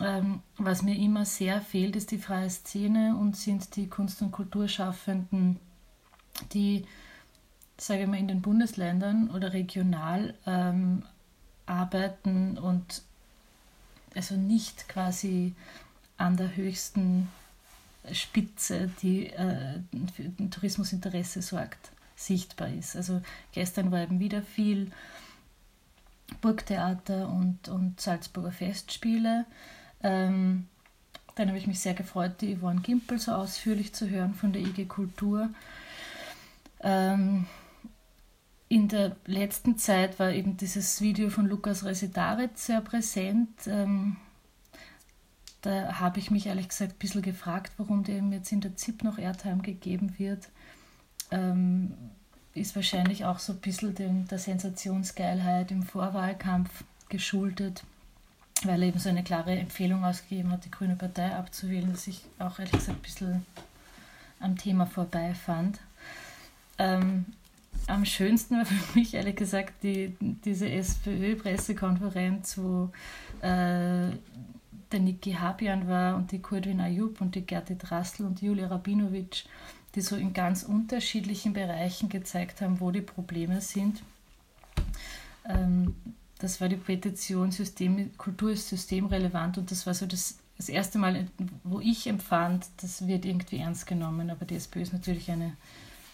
Ähm, 0.00 0.40
was 0.56 0.82
mir 0.82 0.96
immer 0.96 1.24
sehr 1.26 1.60
fehlt, 1.60 1.96
ist 1.96 2.10
die 2.10 2.18
freie 2.18 2.48
Szene 2.48 3.16
und 3.16 3.36
sind 3.36 3.76
die 3.76 3.88
Kunst- 3.88 4.22
und 4.22 4.32
Kulturschaffenden, 4.32 5.58
die, 6.52 6.86
sage 7.76 8.02
ich 8.02 8.08
mal, 8.08 8.18
in 8.18 8.28
den 8.28 8.40
Bundesländern 8.40 9.30
oder 9.30 9.52
regional 9.52 10.34
ähm, 10.46 11.02
arbeiten 11.66 12.56
und 12.56 13.02
also 14.14 14.36
nicht 14.36 14.88
quasi 14.88 15.54
an 16.16 16.36
der 16.36 16.56
höchsten 16.56 17.28
Spitze, 18.12 18.90
die 19.02 19.28
äh, 19.28 19.80
für 20.14 20.22
den 20.24 20.50
Tourismusinteresse 20.50 21.42
sorgt, 21.42 21.90
sichtbar 22.16 22.68
ist. 22.68 22.96
Also 22.96 23.22
gestern 23.52 23.90
war 23.90 24.02
eben 24.02 24.20
wieder 24.20 24.42
viel 24.42 24.90
Burgtheater 26.40 27.28
und, 27.28 27.68
und 27.68 28.00
Salzburger 28.00 28.52
Festspiele. 28.52 29.46
Ähm, 30.02 30.66
dann 31.34 31.48
habe 31.48 31.58
ich 31.58 31.66
mich 31.66 31.80
sehr 31.80 31.94
gefreut, 31.94 32.40
die 32.40 32.56
Yvonne 32.56 32.80
Gimpel 32.80 33.18
so 33.18 33.32
ausführlich 33.32 33.92
zu 33.92 34.08
hören 34.08 34.34
von 34.34 34.52
der 34.52 34.62
IG 34.62 34.86
Kultur. 34.86 35.50
Ähm, 36.82 37.46
in 38.70 38.86
der 38.86 39.16
letzten 39.26 39.78
Zeit 39.78 40.20
war 40.20 40.30
eben 40.30 40.56
dieses 40.56 41.00
Video 41.00 41.28
von 41.28 41.44
Lukas 41.44 41.84
Residaritz 41.84 42.66
sehr 42.66 42.80
präsent. 42.80 43.48
Ähm, 43.66 44.16
da 45.60 45.98
habe 45.98 46.20
ich 46.20 46.30
mich 46.30 46.46
ehrlich 46.46 46.68
gesagt 46.68 46.92
ein 46.92 46.98
bisschen 46.98 47.22
gefragt, 47.22 47.72
warum 47.78 48.04
dem 48.04 48.32
jetzt 48.32 48.52
in 48.52 48.60
der 48.60 48.76
ZIP 48.76 49.02
noch 49.02 49.18
Airtime 49.18 49.62
gegeben 49.62 50.14
wird. 50.18 50.48
Ähm, 51.32 51.94
ist 52.54 52.76
wahrscheinlich 52.76 53.24
auch 53.24 53.40
so 53.40 53.54
ein 53.54 53.58
bisschen 53.58 53.96
dem, 53.96 54.28
der 54.28 54.38
Sensationsgeilheit 54.38 55.72
im 55.72 55.82
Vorwahlkampf 55.82 56.84
geschuldet, 57.08 57.82
weil 58.62 58.82
er 58.82 58.88
eben 58.88 59.00
so 59.00 59.08
eine 59.08 59.24
klare 59.24 59.58
Empfehlung 59.58 60.04
ausgegeben 60.04 60.52
hat, 60.52 60.64
die 60.64 60.70
Grüne 60.70 60.94
Partei 60.94 61.34
abzuwählen, 61.34 61.90
das 61.90 62.06
ich 62.06 62.22
auch 62.38 62.60
ehrlich 62.60 62.74
gesagt 62.74 62.98
ein 62.98 63.02
bisschen 63.02 63.46
am 64.38 64.56
Thema 64.56 64.86
vorbei 64.86 65.34
fand. 65.34 65.80
Ähm, 66.78 67.26
am 67.90 68.04
schönsten 68.04 68.56
war 68.58 68.66
für 68.66 68.98
mich 68.98 69.14
ehrlich 69.14 69.36
gesagt 69.36 69.82
die, 69.82 70.16
diese 70.20 70.68
SPÖ-Pressekonferenz, 70.68 72.58
wo 72.58 72.90
äh, 73.40 74.10
der 74.92 75.00
Niki 75.00 75.32
Habian 75.32 75.88
war 75.88 76.16
und 76.16 76.32
die 76.32 76.40
Kurdwin 76.40 76.80
Ayub 76.80 77.20
und 77.20 77.34
die 77.34 77.42
Gerti 77.46 77.76
Drassl 77.76 78.24
und 78.24 78.42
Julia 78.42 78.68
Rabinovic, 78.68 79.44
die 79.94 80.00
so 80.00 80.16
in 80.16 80.32
ganz 80.32 80.62
unterschiedlichen 80.62 81.52
Bereichen 81.52 82.08
gezeigt 82.08 82.60
haben, 82.60 82.80
wo 82.80 82.90
die 82.90 83.00
Probleme 83.00 83.60
sind. 83.60 84.02
Ähm, 85.48 85.94
das 86.38 86.60
war 86.60 86.68
die 86.68 86.76
Petition 86.76 87.50
System, 87.50 88.16
Kultur 88.16 88.52
ist 88.52 88.68
systemrelevant 88.68 89.58
und 89.58 89.70
das 89.70 89.86
war 89.86 89.94
so 89.94 90.06
das, 90.06 90.38
das 90.56 90.68
erste 90.68 90.98
Mal, 90.98 91.26
wo 91.64 91.80
ich 91.80 92.06
empfand, 92.06 92.66
das 92.78 93.06
wird 93.06 93.26
irgendwie 93.26 93.58
ernst 93.58 93.86
genommen, 93.86 94.30
aber 94.30 94.46
die 94.46 94.56
SPÖ 94.56 94.80
ist 94.80 94.92
natürlich 94.92 95.30
eine 95.30 95.52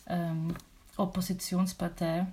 ähm, 0.09 0.55
Oppositionspartei. 0.97 2.27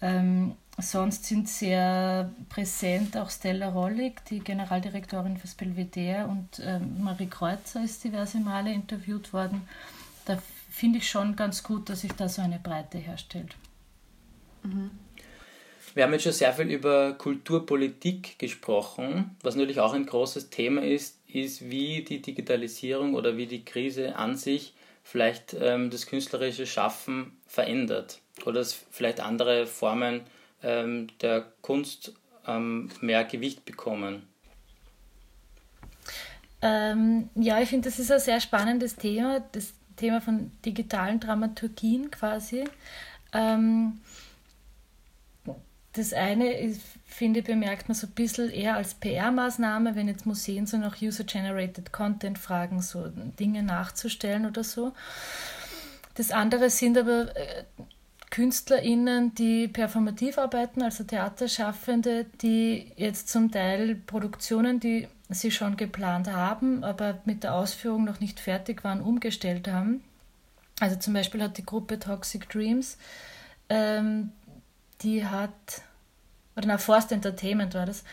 Ähm, 0.00 0.56
sonst 0.78 1.24
sind 1.26 1.48
sehr 1.48 2.32
präsent 2.48 3.16
auch 3.16 3.30
Stella 3.30 3.68
Rollig, 3.68 4.24
die 4.26 4.40
Generaldirektorin 4.40 5.36
fürs 5.36 5.54
Belvedere, 5.54 6.26
und 6.26 6.60
ähm, 6.64 7.02
Marie 7.02 7.28
Kreuzer 7.28 7.84
ist 7.84 8.02
diverse 8.02 8.38
Male 8.38 8.72
interviewt 8.72 9.32
worden. 9.32 9.62
Da 10.24 10.38
finde 10.70 10.98
ich 10.98 11.08
schon 11.08 11.36
ganz 11.36 11.62
gut, 11.62 11.88
dass 11.88 12.00
sich 12.00 12.12
da 12.12 12.28
so 12.28 12.42
eine 12.42 12.58
Breite 12.58 12.98
herstellt. 12.98 13.54
Mhm. 14.62 14.90
Wir 15.94 16.04
haben 16.04 16.12
jetzt 16.12 16.22
schon 16.22 16.32
sehr 16.32 16.52
viel 16.54 16.70
über 16.70 17.12
Kulturpolitik 17.12 18.38
gesprochen. 18.38 19.36
Was 19.42 19.56
natürlich 19.56 19.78
auch 19.78 19.92
ein 19.92 20.06
großes 20.06 20.48
Thema 20.48 20.82
ist, 20.82 21.18
ist, 21.28 21.68
wie 21.68 22.02
die 22.02 22.22
Digitalisierung 22.22 23.14
oder 23.14 23.36
wie 23.36 23.46
die 23.46 23.64
Krise 23.64 24.16
an 24.16 24.36
sich 24.36 24.72
vielleicht 25.02 25.54
ähm, 25.54 25.90
das 25.90 26.06
künstlerische 26.06 26.66
Schaffen 26.66 27.36
verändert 27.46 28.20
oder 28.44 28.60
dass 28.60 28.72
vielleicht 28.90 29.20
andere 29.20 29.66
Formen 29.66 30.22
ähm, 30.62 31.08
der 31.20 31.44
Kunst 31.60 32.12
ähm, 32.46 32.90
mehr 33.00 33.24
Gewicht 33.24 33.64
bekommen. 33.64 34.26
Ähm, 36.60 37.28
ja, 37.34 37.60
ich 37.60 37.68
finde, 37.68 37.88
das 37.88 37.98
ist 37.98 38.12
ein 38.12 38.20
sehr 38.20 38.40
spannendes 38.40 38.94
Thema, 38.96 39.40
das 39.52 39.74
Thema 39.96 40.20
von 40.20 40.52
digitalen 40.64 41.18
Dramaturgien 41.18 42.10
quasi. 42.10 42.64
Das 45.94 46.14
eine 46.14 46.58
ist, 46.58 46.80
finde 47.04 47.42
bemerkt 47.42 47.88
man 47.88 47.94
so 47.94 48.06
ein 48.06 48.12
bisschen 48.12 48.50
eher 48.50 48.76
als 48.76 48.94
PR-Maßnahme, 48.94 49.94
wenn 49.94 50.08
jetzt 50.08 50.24
Museen 50.24 50.66
so 50.66 50.78
nach 50.78 51.02
User-Generated 51.02 51.92
Content 51.92 52.38
fragen, 52.38 52.80
so 52.80 53.08
Dinge 53.38 53.62
nachzustellen 53.62 54.46
oder 54.46 54.64
so. 54.64 54.92
Das 56.14 56.30
andere 56.30 56.70
sind 56.70 56.96
aber 56.96 57.36
äh, 57.36 57.64
KünstlerInnen, 58.30 59.34
die 59.34 59.68
performativ 59.68 60.38
arbeiten, 60.38 60.80
also 60.80 61.04
Theaterschaffende, 61.04 62.24
die 62.40 62.92
jetzt 62.96 63.28
zum 63.28 63.50
Teil 63.50 63.94
Produktionen, 63.94 64.80
die 64.80 65.06
sie 65.28 65.50
schon 65.50 65.76
geplant 65.76 66.32
haben, 66.32 66.84
aber 66.84 67.20
mit 67.26 67.44
der 67.44 67.54
Ausführung 67.54 68.04
noch 68.04 68.20
nicht 68.20 68.40
fertig 68.40 68.84
waren, 68.84 69.02
umgestellt 69.02 69.68
haben. 69.68 70.02
Also 70.80 70.96
zum 70.96 71.12
Beispiel 71.12 71.42
hat 71.42 71.58
die 71.58 71.66
Gruppe 71.66 71.98
Toxic 71.98 72.48
Dreams, 72.48 72.96
ähm, 73.68 74.32
die 75.02 75.26
hat, 75.26 75.82
oder 76.56 76.66
na, 76.66 76.78
Forst 76.78 77.12
Entertainment 77.12 77.74
war 77.74 77.86
das, 77.86 78.04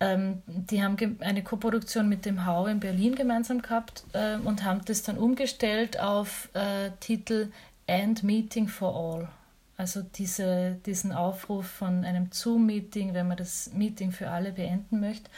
ähm, 0.00 0.42
die 0.46 0.82
haben 0.82 0.96
eine 1.20 1.44
Koproduktion 1.44 2.08
mit 2.08 2.26
dem 2.26 2.44
Hau 2.44 2.66
in 2.66 2.80
Berlin 2.80 3.14
gemeinsam 3.14 3.62
gehabt 3.62 4.04
äh, 4.14 4.36
und 4.36 4.64
haben 4.64 4.84
das 4.84 5.02
dann 5.02 5.16
umgestellt 5.16 6.00
auf 6.00 6.48
äh, 6.54 6.90
Titel 6.98 7.52
And 7.86 8.22
Meeting 8.24 8.66
for 8.66 8.94
All 8.94 9.28
Also 9.76 10.02
diese, 10.02 10.78
diesen 10.86 11.12
Aufruf 11.12 11.66
von 11.66 12.04
einem 12.04 12.28
Zoom-Meeting, 12.32 13.14
wenn 13.14 13.28
man 13.28 13.36
das 13.36 13.70
Meeting 13.74 14.10
für 14.10 14.30
alle 14.30 14.52
beenden 14.52 14.98
möchte. 14.98 15.30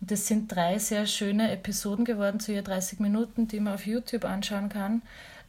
Und 0.00 0.10
das 0.10 0.26
sind 0.26 0.54
drei 0.54 0.78
sehr 0.78 1.06
schöne 1.06 1.50
Episoden 1.50 2.04
geworden, 2.04 2.40
zu 2.40 2.52
je 2.52 2.62
30 2.62 3.00
Minuten, 3.00 3.48
die 3.48 3.60
man 3.60 3.74
auf 3.74 3.86
YouTube 3.86 4.24
anschauen 4.24 4.68
kann, 4.68 5.02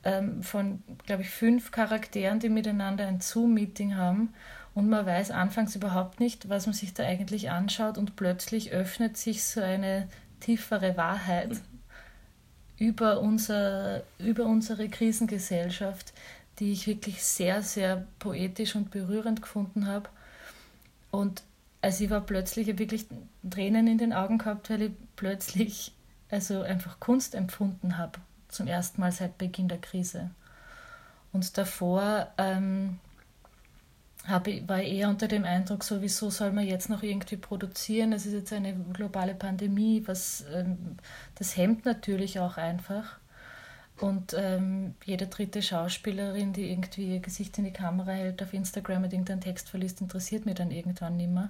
ähm, 0.03 0.43
von, 0.43 0.83
glaube 1.05 1.23
ich, 1.23 1.29
fünf 1.29 1.71
Charakteren, 1.71 2.39
die 2.39 2.49
miteinander 2.49 3.07
ein 3.07 3.21
Zoom-Meeting 3.21 3.95
haben. 3.95 4.33
Und 4.75 4.89
man 4.89 5.05
weiß 5.05 5.31
anfangs 5.31 5.75
überhaupt 5.75 6.19
nicht, 6.19 6.49
was 6.49 6.67
man 6.67 6.73
sich 6.73 6.93
da 6.93 7.03
eigentlich 7.03 7.49
anschaut 7.49 7.97
und 7.97 8.17
plötzlich 8.17 8.71
öffnet 8.71 9.15
sich 9.15 9.43
so 9.43 9.61
eine 9.61 10.09
tiefere 10.41 10.97
Wahrheit 10.97 11.61
über, 12.77 13.21
unser, 13.21 14.03
über 14.19 14.43
unsere 14.43 14.89
Krisengesellschaft, 14.89 16.13
die 16.59 16.73
ich 16.73 16.87
wirklich 16.87 17.23
sehr, 17.23 17.61
sehr 17.61 18.05
poetisch 18.19 18.75
und 18.75 18.91
berührend 18.91 19.41
gefunden 19.41 19.87
habe. 19.87 20.09
Und 21.09 21.43
also 21.81 22.03
ich 22.03 22.09
war 22.09 22.21
plötzlich 22.21 22.77
wirklich 22.77 23.05
Tränen 23.49 23.87
in 23.87 23.97
den 23.97 24.11
Augen 24.11 24.39
gehabt, 24.39 24.69
weil 24.69 24.81
ich 24.81 24.91
plötzlich 25.15 25.93
also 26.29 26.63
einfach 26.63 26.99
Kunst 26.99 27.33
empfunden 27.33 27.97
habe, 27.97 28.19
zum 28.49 28.67
ersten 28.67 28.99
Mal 28.99 29.13
seit 29.13 29.37
Beginn 29.37 29.69
der 29.69 29.79
Krise. 29.79 30.31
Und 31.31 31.57
davor 31.57 32.27
ähm, 32.37 32.99
habe, 34.27 34.67
war 34.67 34.81
eher 34.81 35.09
unter 35.09 35.27
dem 35.27 35.43
Eindruck, 35.43 35.83
so 35.83 36.01
wieso 36.01 36.29
soll 36.29 36.51
man 36.51 36.65
jetzt 36.65 36.89
noch 36.89 37.03
irgendwie 37.03 37.37
produzieren? 37.37 38.13
Es 38.13 38.25
ist 38.25 38.33
jetzt 38.33 38.53
eine 38.53 38.75
globale 38.93 39.35
Pandemie, 39.35 40.03
was 40.05 40.45
ähm, 40.53 40.97
das 41.35 41.55
hemmt 41.57 41.85
natürlich 41.85 42.39
auch 42.39 42.57
einfach. 42.57 43.19
Und 43.97 44.35
ähm, 44.37 44.95
jede 45.05 45.27
dritte 45.27 45.61
Schauspielerin, 45.61 46.51
die 46.51 46.69
irgendwie 46.69 47.13
ihr 47.13 47.19
Gesicht 47.19 47.57
in 47.57 47.63
die 47.63 47.71
Kamera 47.71 48.11
hält, 48.11 48.43
auf 48.43 48.53
Instagram 48.53 49.03
mit 49.03 49.13
irgendeinem 49.13 49.41
Text 49.41 49.69
verliest, 49.69 50.01
interessiert 50.01 50.45
mich 50.45 50.55
dann 50.55 50.71
irgendwann 50.71 51.17
nicht 51.17 51.31
mehr. 51.31 51.49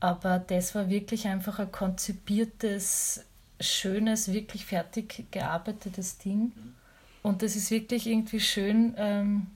Aber 0.00 0.38
das 0.38 0.74
war 0.74 0.88
wirklich 0.88 1.26
einfach 1.26 1.58
ein 1.58 1.70
konzipiertes, 1.72 3.24
schönes, 3.60 4.32
wirklich 4.32 4.64
fertig 4.64 5.26
gearbeitetes 5.30 6.18
Ding. 6.18 6.52
Und 7.22 7.42
das 7.42 7.56
ist 7.56 7.70
wirklich 7.70 8.06
irgendwie 8.06 8.40
schön, 8.40 8.94
ähm, 8.96 9.46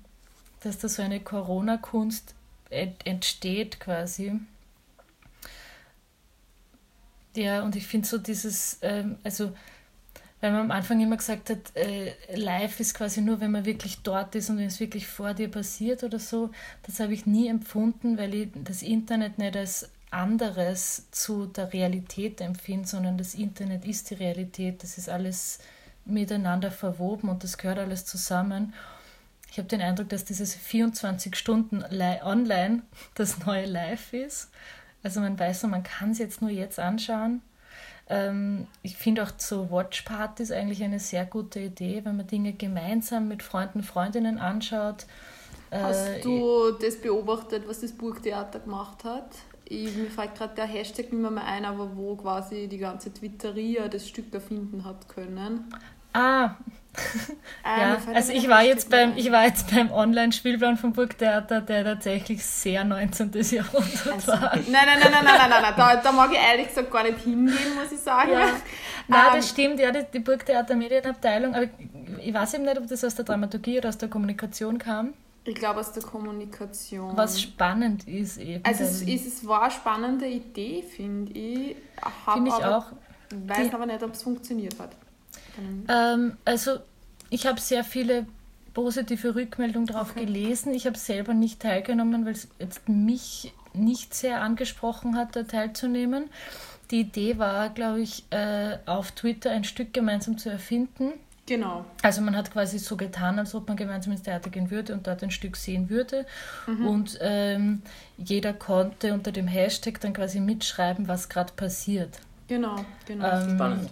dass 0.60 0.78
da 0.78 0.88
so 0.88 1.02
eine 1.02 1.20
Corona-Kunst 1.20 2.34
entsteht 2.70 3.80
quasi. 3.80 4.40
Ja, 7.36 7.62
und 7.62 7.76
ich 7.76 7.86
finde 7.86 8.06
so 8.08 8.18
dieses, 8.18 8.78
ähm, 8.82 9.16
also 9.22 9.52
weil 10.40 10.52
man 10.52 10.62
am 10.62 10.70
Anfang 10.70 11.00
immer 11.00 11.16
gesagt 11.16 11.50
hat, 11.50 11.74
äh, 11.74 12.12
live 12.34 12.78
ist 12.78 12.94
quasi 12.94 13.20
nur, 13.20 13.40
wenn 13.40 13.50
man 13.50 13.64
wirklich 13.64 14.02
dort 14.02 14.34
ist 14.36 14.50
und 14.50 14.58
wenn 14.58 14.66
es 14.66 14.78
wirklich 14.78 15.08
vor 15.08 15.34
dir 15.34 15.50
passiert 15.50 16.04
oder 16.04 16.20
so. 16.20 16.50
Das 16.84 17.00
habe 17.00 17.12
ich 17.12 17.26
nie 17.26 17.48
empfunden, 17.48 18.18
weil 18.18 18.34
ich 18.34 18.48
das 18.54 18.82
Internet 18.82 19.38
nicht 19.38 19.56
als 19.56 19.90
anderes 20.10 21.06
zu 21.10 21.46
der 21.46 21.72
Realität 21.72 22.40
empfinde, 22.40 22.88
sondern 22.88 23.18
das 23.18 23.34
Internet 23.34 23.84
ist 23.84 24.10
die 24.10 24.14
Realität. 24.14 24.82
Das 24.82 24.96
ist 24.96 25.08
alles 25.08 25.58
miteinander 26.04 26.70
verwoben 26.70 27.28
und 27.28 27.42
das 27.42 27.58
gehört 27.58 27.78
alles 27.78 28.06
zusammen. 28.06 28.74
Ich 29.50 29.58
habe 29.58 29.68
den 29.68 29.80
Eindruck, 29.80 30.08
dass 30.08 30.24
dieses 30.24 30.54
24 30.54 31.34
Stunden 31.36 31.84
online 32.22 32.82
das 33.14 33.44
neue 33.44 33.66
Live 33.66 34.12
ist. 34.12 34.50
Also 35.02 35.20
man 35.20 35.38
weiß 35.38 35.62
man 35.64 35.82
kann 35.82 36.10
es 36.10 36.18
jetzt 36.18 36.42
nur 36.42 36.50
jetzt 36.50 36.78
anschauen. 36.78 37.42
Ähm, 38.10 38.66
ich 38.82 38.96
finde 38.96 39.22
auch 39.22 39.30
so 39.36 39.70
Watchpartys 39.70 40.50
eigentlich 40.50 40.82
eine 40.82 40.98
sehr 40.98 41.26
gute 41.26 41.60
Idee, 41.60 42.00
wenn 42.04 42.16
man 42.16 42.26
Dinge 42.26 42.52
gemeinsam 42.52 43.28
mit 43.28 43.42
Freunden, 43.42 43.82
Freundinnen 43.82 44.38
anschaut. 44.38 45.06
Hast 45.70 46.08
äh, 46.08 46.20
du 46.20 46.72
das 46.72 46.96
beobachtet, 46.96 47.68
was 47.68 47.80
das 47.80 47.92
Burgtheater 47.92 48.60
gemacht 48.60 49.04
hat? 49.04 49.30
Ich, 49.66 49.94
mir 49.94 50.10
fällt 50.10 50.34
gerade 50.34 50.54
der 50.54 50.64
Hashtag 50.64 51.12
nicht 51.12 51.20
mehr, 51.20 51.30
mehr 51.30 51.44
ein, 51.44 51.66
aber 51.66 51.94
wo 51.94 52.16
quasi 52.16 52.68
die 52.68 52.78
ganze 52.78 53.12
Twitteria 53.12 53.88
das 53.88 54.08
Stück 54.08 54.32
erfinden 54.32 54.84
hat 54.84 55.06
können. 55.08 55.70
Ah, 56.14 56.56
ah 57.62 57.80
ja, 57.80 57.98
also 58.14 58.32
ich 58.32 58.48
war, 58.48 58.62
jetzt 58.62 58.90
beim, 58.90 59.16
ich 59.16 59.30
war 59.30 59.44
jetzt 59.44 59.70
beim 59.70 59.90
Online-Spielplan 59.90 60.76
vom 60.76 60.92
Burgtheater, 60.92 61.60
der 61.60 61.84
tatsächlich 61.84 62.44
sehr 62.44 62.84
19. 62.84 63.32
Jahrhundert 63.32 64.12
also, 64.12 64.32
war. 64.32 64.56
Nein, 64.56 64.64
nein, 64.70 64.98
nein, 65.00 65.10
nein, 65.12 65.24
nein, 65.24 65.50
nein, 65.50 65.62
nein, 65.62 65.74
Da, 65.76 65.96
da 65.96 66.12
mag 66.12 66.30
ich 66.32 66.38
ehrlich 66.38 66.68
gesagt 66.68 66.90
gar 66.90 67.02
nicht 67.02 67.18
hingehen, 67.20 67.74
muss 67.74 67.92
ich 67.92 68.00
sagen. 68.00 68.32
Ja. 68.32 68.48
Nein, 69.08 69.26
um, 69.26 69.36
das 69.36 69.50
ähm, 69.50 69.54
stimmt, 69.54 69.80
ja, 69.80 69.90
die, 69.90 70.04
die 70.12 70.18
Burgtheater 70.20 70.76
Medienabteilung, 70.76 71.54
aber 71.54 71.66
ich 72.22 72.34
weiß 72.34 72.54
eben 72.54 72.64
nicht, 72.64 72.78
ob 72.78 72.86
das 72.86 73.04
aus 73.04 73.14
der 73.14 73.24
Dramaturgie 73.24 73.78
oder 73.78 73.88
aus 73.88 73.98
der 73.98 74.08
Kommunikation 74.08 74.78
kam. 74.78 75.14
Ich 75.44 75.54
glaube 75.54 75.80
aus 75.80 75.92
der 75.92 76.02
Kommunikation. 76.02 77.16
Was 77.16 77.40
spannend 77.40 78.06
ist 78.06 78.36
eben. 78.36 78.62
Also 78.64 78.84
es, 78.84 79.00
ist, 79.00 79.26
es 79.26 79.46
war 79.46 79.62
eine 79.62 79.70
spannende 79.70 80.26
Idee, 80.26 80.82
finde 80.82 81.32
ich. 81.32 81.76
Finde 82.30 82.50
ich 82.50 82.64
auch. 82.64 82.86
Weiß 83.30 83.68
die, 83.68 83.74
aber 83.74 83.86
nicht, 83.86 84.02
ob 84.02 84.12
es 84.12 84.22
funktioniert 84.22 84.78
hat. 84.78 84.90
Ähm, 85.88 86.36
also 86.44 86.78
ich 87.30 87.46
habe 87.46 87.60
sehr 87.60 87.84
viele 87.84 88.26
positive 88.74 89.34
Rückmeldungen 89.34 89.86
darauf 89.86 90.12
okay. 90.12 90.24
gelesen. 90.24 90.72
Ich 90.74 90.86
habe 90.86 90.96
selber 90.96 91.34
nicht 91.34 91.60
teilgenommen, 91.60 92.24
weil 92.24 92.32
es 92.32 92.48
jetzt 92.58 92.88
mich 92.88 93.52
nicht 93.74 94.14
sehr 94.14 94.40
angesprochen 94.42 95.16
hat, 95.16 95.36
da 95.36 95.42
teilzunehmen. 95.42 96.30
Die 96.90 97.00
Idee 97.00 97.38
war, 97.38 97.68
glaube 97.70 98.00
ich, 98.00 98.24
äh, 98.30 98.78
auf 98.86 99.12
Twitter 99.12 99.50
ein 99.50 99.64
Stück 99.64 99.92
gemeinsam 99.92 100.38
zu 100.38 100.48
erfinden. 100.48 101.12
Genau. 101.46 101.84
Also 102.02 102.20
man 102.20 102.36
hat 102.36 102.52
quasi 102.52 102.78
so 102.78 102.96
getan, 102.96 103.38
als 103.38 103.54
ob 103.54 103.68
man 103.68 103.76
gemeinsam 103.76 104.12
ins 104.12 104.22
Theater 104.22 104.50
gehen 104.50 104.70
würde 104.70 104.92
und 104.92 105.06
dort 105.06 105.22
ein 105.22 105.30
Stück 105.30 105.56
sehen 105.56 105.88
würde. 105.88 106.26
Mhm. 106.66 106.86
Und 106.86 107.18
ähm, 107.20 107.82
jeder 108.18 108.52
konnte 108.52 109.14
unter 109.14 109.32
dem 109.32 109.48
Hashtag 109.48 110.00
dann 110.00 110.12
quasi 110.12 110.40
mitschreiben, 110.40 111.08
was 111.08 111.28
gerade 111.28 111.52
passiert. 111.54 112.20
Genau, 112.48 112.76
genau. 113.06 113.28
Ähm, 113.28 113.50
Spannend. 113.50 113.90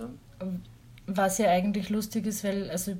Was 1.07 1.39
ja 1.39 1.51
eigentlich 1.51 1.89
lustig 1.89 2.27
ist, 2.27 2.45
weil, 2.45 2.71
also 2.71 2.97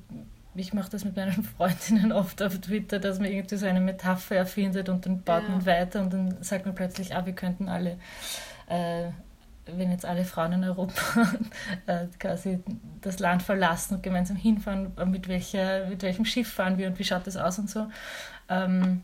ich 0.55 0.73
mache 0.73 0.91
das 0.91 1.05
mit 1.05 1.17
meinen 1.17 1.45
Freundinnen 1.57 2.13
oft 2.13 2.43
auf 2.43 2.59
Twitter, 2.61 2.99
dass 2.99 3.19
man 3.19 3.31
irgendwie 3.31 3.57
so 3.57 3.67
eine 3.67 3.81
Metapher 3.81 4.37
erfindet 4.37 4.89
und 4.89 5.07
dann 5.07 5.23
baut 5.23 5.43
ja. 5.45 5.49
man 5.51 5.67
weiter 5.67 6.01
und 6.01 6.13
dann 6.13 6.43
sagt 6.43 6.67
man 6.67 6.75
plötzlich, 6.75 7.15
ah, 7.15 7.27
wir 7.27 7.35
könnten 7.35 7.69
alle, 7.69 7.99
äh, 8.69 9.09
wenn 9.67 9.91
jetzt 9.91 10.07
alle 10.07 10.25
Frauen 10.25 10.53
in 10.53 10.65
Europa 10.65 11.33
äh, 11.87 12.07
quasi 12.19 12.61
das 13.01 13.19
Land 13.19 13.43
verlassen 13.43 13.97
und 13.97 14.03
gemeinsam 14.03 14.37
hinfahren, 14.37 14.93
mit, 15.07 15.29
welcher, 15.29 15.87
mit 15.89 16.03
welchem 16.03 16.25
Schiff 16.25 16.53
fahren 16.53 16.79
wir 16.79 16.87
und 16.87 16.99
wie 16.99 17.05
schaut 17.05 17.27
das 17.27 17.37
aus 17.37 17.59
und 17.59 17.69
so. 17.69 17.89
Ähm, 18.49 19.03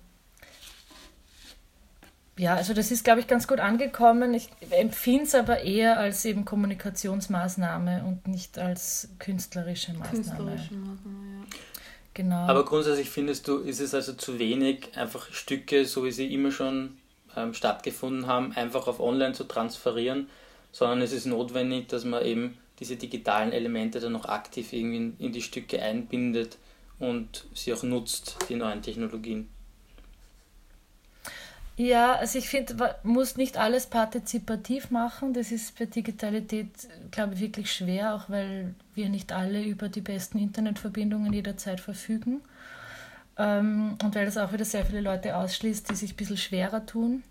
ja, 2.38 2.54
also 2.54 2.72
das 2.72 2.90
ist, 2.90 3.04
glaube 3.04 3.20
ich, 3.20 3.26
ganz 3.26 3.46
gut 3.46 3.60
angekommen. 3.60 4.32
Ich 4.32 4.48
empfinde 4.70 5.24
es 5.24 5.34
aber 5.34 5.60
eher 5.60 5.98
als 5.98 6.24
eben 6.24 6.44
Kommunikationsmaßnahme 6.44 8.04
und 8.04 8.26
nicht 8.26 8.58
als 8.58 9.10
künstlerische 9.18 9.92
Maßnahme. 9.92 10.16
Künstlerische 10.16 10.74
Maßnahme, 10.74 11.40
ja. 11.40 11.56
Genau. 12.14 12.46
Aber 12.46 12.64
grundsätzlich 12.64 13.10
findest 13.10 13.48
du, 13.48 13.58
ist 13.58 13.80
es 13.80 13.94
also 13.94 14.12
zu 14.14 14.38
wenig, 14.38 14.96
einfach 14.96 15.32
Stücke, 15.32 15.84
so 15.84 16.04
wie 16.04 16.12
sie 16.12 16.32
immer 16.32 16.50
schon 16.50 16.98
ähm, 17.36 17.54
stattgefunden 17.54 18.26
haben, 18.26 18.52
einfach 18.52 18.86
auf 18.86 19.00
online 19.00 19.32
zu 19.32 19.44
transferieren, 19.44 20.28
sondern 20.72 21.00
es 21.02 21.12
ist 21.12 21.26
notwendig, 21.26 21.88
dass 21.88 22.04
man 22.04 22.24
eben 22.24 22.58
diese 22.80 22.96
digitalen 22.96 23.52
Elemente 23.52 24.00
dann 24.00 24.12
noch 24.12 24.26
aktiv 24.26 24.72
irgendwie 24.72 24.96
in, 24.96 25.16
in 25.18 25.32
die 25.32 25.42
Stücke 25.42 25.80
einbindet 25.80 26.58
und 26.98 27.46
sie 27.54 27.72
auch 27.72 27.82
nutzt, 27.82 28.36
die 28.48 28.56
neuen 28.56 28.82
Technologien. 28.82 29.48
Ja, 31.76 32.14
also 32.16 32.38
ich 32.38 32.48
finde, 32.48 32.74
man 32.74 32.90
muss 33.02 33.36
nicht 33.36 33.56
alles 33.56 33.86
partizipativ 33.86 34.90
machen. 34.90 35.32
Das 35.32 35.50
ist 35.50 35.78
bei 35.78 35.86
Digitalität, 35.86 36.68
glaube 37.10 37.34
ich, 37.34 37.40
wirklich 37.40 37.72
schwer, 37.72 38.14
auch 38.14 38.28
weil 38.28 38.74
wir 38.94 39.08
nicht 39.08 39.32
alle 39.32 39.64
über 39.64 39.88
die 39.88 40.02
besten 40.02 40.38
Internetverbindungen 40.38 41.32
jederzeit 41.32 41.80
verfügen. 41.80 42.42
Ähm, 43.38 43.96
und 44.02 44.14
weil 44.14 44.26
das 44.26 44.36
auch 44.36 44.52
wieder 44.52 44.66
sehr 44.66 44.84
viele 44.84 45.00
Leute 45.00 45.36
ausschließt, 45.36 45.88
die 45.90 45.94
sich 45.94 46.12
ein 46.12 46.16
bisschen 46.16 46.36
schwerer 46.36 46.84
tun. 46.84 47.22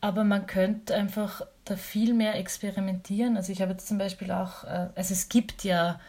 Aber 0.00 0.24
man 0.24 0.46
könnte 0.46 0.94
einfach 0.94 1.42
da 1.66 1.76
viel 1.76 2.14
mehr 2.14 2.36
experimentieren. 2.36 3.36
Also 3.36 3.52
ich 3.52 3.60
habe 3.60 3.72
jetzt 3.72 3.86
zum 3.86 3.98
Beispiel 3.98 4.30
auch, 4.32 4.64
äh, 4.64 4.88
also 4.94 5.12
es 5.12 5.28
gibt 5.28 5.64
ja 5.64 6.00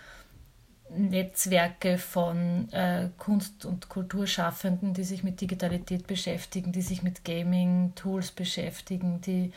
Netzwerke 0.95 1.97
von 1.97 2.71
äh, 2.71 3.09
Kunst- 3.17 3.65
und 3.65 3.89
Kulturschaffenden, 3.89 4.93
die 4.93 5.03
sich 5.03 5.23
mit 5.23 5.39
Digitalität 5.39 6.07
beschäftigen, 6.07 6.71
die 6.71 6.81
sich 6.81 7.01
mit 7.03 7.23
Gaming-Tools 7.23 8.31
beschäftigen, 8.31 9.21
die 9.21 9.53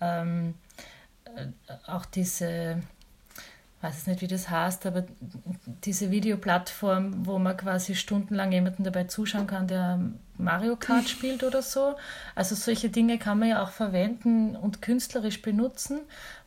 ähm, 0.00 0.54
äh, 1.24 1.46
auch 1.86 2.06
diese 2.06 2.82
weiß 3.80 4.08
nicht, 4.08 4.20
wie 4.22 4.26
das 4.26 4.50
heißt, 4.50 4.86
aber 4.86 5.04
diese 5.84 6.10
Videoplattform, 6.10 7.26
wo 7.26 7.38
man 7.38 7.56
quasi 7.56 7.94
stundenlang 7.94 8.50
jemanden 8.50 8.82
dabei 8.82 9.04
zuschauen 9.04 9.46
kann, 9.46 9.68
der 9.68 10.00
Mario 10.36 10.76
Kart 10.76 11.08
spielt 11.08 11.44
oder 11.44 11.62
so. 11.62 11.94
Also 12.34 12.56
solche 12.56 12.88
Dinge 12.88 13.18
kann 13.18 13.38
man 13.38 13.48
ja 13.50 13.62
auch 13.62 13.70
verwenden 13.70 14.56
und 14.56 14.82
künstlerisch 14.82 15.42
benutzen. 15.42 16.00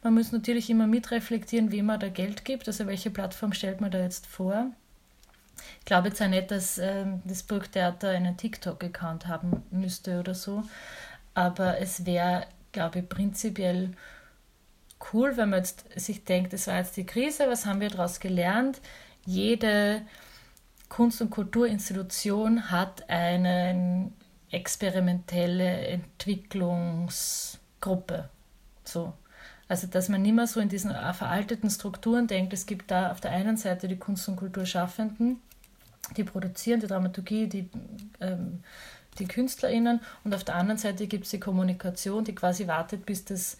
Man 0.03 0.13
muss 0.13 0.31
natürlich 0.33 0.69
immer 0.69 0.87
mitreflektieren, 0.87 1.71
wem 1.71 1.85
man 1.85 1.99
da 1.99 2.09
Geld 2.09 2.43
gibt, 2.43 2.67
also 2.67 2.85
welche 2.87 3.11
Plattform 3.11 3.53
stellt 3.53 3.79
man 3.79 3.91
da 3.91 3.99
jetzt 3.99 4.27
vor. 4.27 4.67
Ich 5.79 5.85
glaube 5.85 6.09
jetzt 6.09 6.21
auch 6.21 6.27
nicht, 6.27 6.51
dass 6.51 6.77
ähm, 6.77 7.21
das 7.23 7.43
Burgtheater 7.43 8.09
einen 8.09 8.35
TikTok-Account 8.35 9.27
haben 9.27 9.63
müsste 9.71 10.19
oder 10.19 10.33
so, 10.33 10.63
aber 11.33 11.79
es 11.79 12.05
wäre, 12.05 12.45
glaube 12.71 12.99
ich, 12.99 13.09
prinzipiell 13.09 13.91
cool, 15.13 15.37
wenn 15.37 15.49
man 15.49 15.59
jetzt 15.59 15.85
sich 15.95 16.23
denkt, 16.23 16.53
es 16.53 16.67
war 16.67 16.77
jetzt 16.77 16.97
die 16.97 17.05
Krise, 17.05 17.47
was 17.47 17.65
haben 17.65 17.81
wir 17.81 17.89
daraus 17.89 18.19
gelernt? 18.19 18.81
Jede 19.25 20.01
Kunst- 20.89 21.21
und 21.21 21.29
Kulturinstitution 21.29 22.71
hat 22.71 23.09
eine 23.09 24.11
experimentelle 24.51 25.87
Entwicklungsgruppe. 25.87 28.29
So. 28.83 29.13
Also, 29.69 29.87
dass 29.87 30.09
man 30.09 30.21
nicht 30.21 30.35
mehr 30.35 30.47
so 30.47 30.59
in 30.59 30.67
diesen 30.67 30.91
veralteten 30.91 31.69
Strukturen 31.69 32.27
denkt. 32.27 32.51
Es 32.51 32.65
gibt 32.65 32.91
da 32.91 33.11
auf 33.11 33.21
der 33.21 33.31
einen 33.31 33.55
Seite 33.55 33.87
die 33.87 33.95
Kunst- 33.95 34.27
und 34.27 34.35
Kulturschaffenden, 34.35 35.39
die 36.17 36.25
produzieren 36.25 36.81
die 36.81 36.87
Dramaturgie, 36.87 37.47
die, 37.47 37.69
ähm, 38.19 38.63
die 39.17 39.27
KünstlerInnen 39.27 40.01
und 40.25 40.35
auf 40.35 40.43
der 40.43 40.55
anderen 40.55 40.77
Seite 40.77 41.07
gibt 41.07 41.23
es 41.23 41.31
die 41.31 41.39
Kommunikation, 41.39 42.25
die 42.25 42.35
quasi 42.35 42.67
wartet, 42.67 43.05
bis 43.05 43.23
das 43.23 43.57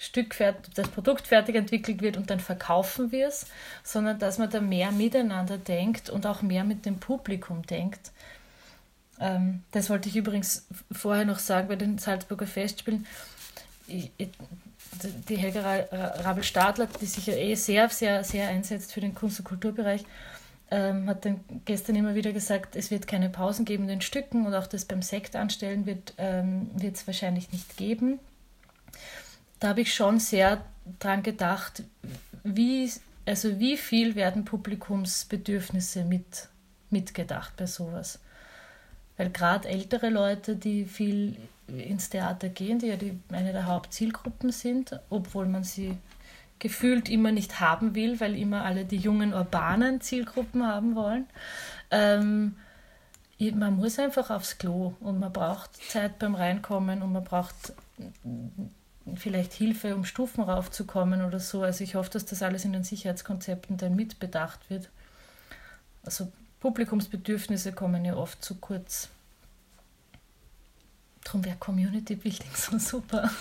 Stück 0.00 0.36
das 0.76 0.88
Produkt 0.88 1.26
fertig 1.26 1.56
entwickelt 1.56 2.00
wird 2.00 2.16
und 2.16 2.30
dann 2.30 2.38
verkaufen 2.38 3.10
wir 3.10 3.26
es, 3.26 3.46
sondern 3.82 4.20
dass 4.20 4.38
man 4.38 4.48
da 4.48 4.60
mehr 4.60 4.92
miteinander 4.92 5.58
denkt 5.58 6.08
und 6.08 6.24
auch 6.24 6.40
mehr 6.40 6.62
mit 6.62 6.86
dem 6.86 7.00
Publikum 7.00 7.66
denkt. 7.66 8.12
Ähm, 9.20 9.64
das 9.72 9.90
wollte 9.90 10.08
ich 10.08 10.14
übrigens 10.14 10.68
vorher 10.92 11.24
noch 11.24 11.40
sagen 11.40 11.66
bei 11.66 11.74
den 11.74 11.98
Salzburger 11.98 12.46
Festspielen. 12.46 13.06
Ich, 13.88 14.12
ich, 14.18 14.28
die 15.28 15.36
Helga 15.36 15.86
Rabel-Stadler, 15.90 16.88
die 17.00 17.06
sich 17.06 17.26
ja 17.26 17.34
eh 17.34 17.56
sehr, 17.56 17.88
sehr, 17.88 18.22
sehr 18.22 18.48
einsetzt 18.48 18.92
für 18.92 19.00
den 19.00 19.16
Kunst- 19.16 19.40
und 19.40 19.46
Kulturbereich, 19.46 20.04
ähm, 20.70 21.08
hat 21.08 21.24
dann 21.24 21.40
gestern 21.64 21.96
immer 21.96 22.14
wieder 22.14 22.32
gesagt, 22.32 22.76
es 22.76 22.92
wird 22.92 23.08
keine 23.08 23.30
Pausen 23.30 23.64
geben 23.64 23.84
in 23.84 23.88
den 23.88 24.00
Stücken 24.00 24.46
und 24.46 24.54
auch 24.54 24.68
das 24.68 24.84
beim 24.84 25.02
Sekt 25.02 25.34
anstellen 25.34 25.86
wird 25.86 26.14
ähm, 26.18 26.70
es 26.80 27.06
wahrscheinlich 27.06 27.50
nicht 27.50 27.76
geben 27.76 28.20
da 29.60 29.68
habe 29.68 29.80
ich 29.80 29.94
schon 29.94 30.20
sehr 30.20 30.64
dran 31.00 31.22
gedacht, 31.22 31.82
wie, 32.44 32.90
also 33.26 33.58
wie 33.58 33.76
viel 33.76 34.14
werden 34.14 34.44
Publikumsbedürfnisse 34.44 36.04
mit, 36.04 36.48
mitgedacht 36.90 37.54
bei 37.56 37.66
sowas. 37.66 38.20
Weil 39.16 39.30
gerade 39.30 39.68
ältere 39.68 40.10
Leute, 40.10 40.56
die 40.56 40.84
viel 40.84 41.36
ins 41.66 42.08
Theater 42.08 42.48
gehen, 42.48 42.78
die 42.78 42.86
ja 42.86 42.96
die, 42.96 43.18
eine 43.30 43.52
der 43.52 43.66
Hauptzielgruppen 43.66 44.52
sind, 44.52 44.98
obwohl 45.10 45.46
man 45.46 45.64
sie 45.64 45.96
gefühlt 46.58 47.08
immer 47.08 47.32
nicht 47.32 47.60
haben 47.60 47.94
will, 47.94 48.20
weil 48.20 48.36
immer 48.36 48.64
alle 48.64 48.84
die 48.84 48.96
jungen 48.96 49.34
urbanen 49.34 50.00
Zielgruppen 50.00 50.66
haben 50.66 50.94
wollen. 50.94 51.26
Ähm, 51.90 52.56
man 53.38 53.76
muss 53.76 53.98
einfach 53.98 54.30
aufs 54.30 54.58
Klo 54.58 54.94
und 55.00 55.20
man 55.20 55.32
braucht 55.32 55.76
Zeit 55.90 56.18
beim 56.18 56.34
Reinkommen 56.34 57.02
und 57.02 57.12
man 57.12 57.22
braucht 57.22 57.72
vielleicht 59.16 59.52
Hilfe, 59.52 59.94
um 59.94 60.04
Stufen 60.04 60.42
raufzukommen 60.42 61.24
oder 61.24 61.40
so. 61.40 61.62
Also 61.62 61.84
ich 61.84 61.94
hoffe, 61.94 62.10
dass 62.10 62.24
das 62.24 62.42
alles 62.42 62.64
in 62.64 62.72
den 62.72 62.84
Sicherheitskonzepten 62.84 63.76
dann 63.76 63.96
mitbedacht 63.96 64.68
wird. 64.68 64.88
Also 66.04 66.30
Publikumsbedürfnisse 66.60 67.72
kommen 67.72 68.04
ja 68.04 68.16
oft 68.16 68.44
zu 68.44 68.56
kurz. 68.56 69.08
Darum 71.24 71.44
wäre 71.44 71.56
Community 71.58 72.16
Building 72.16 72.50
so 72.54 72.78
super. 72.78 73.30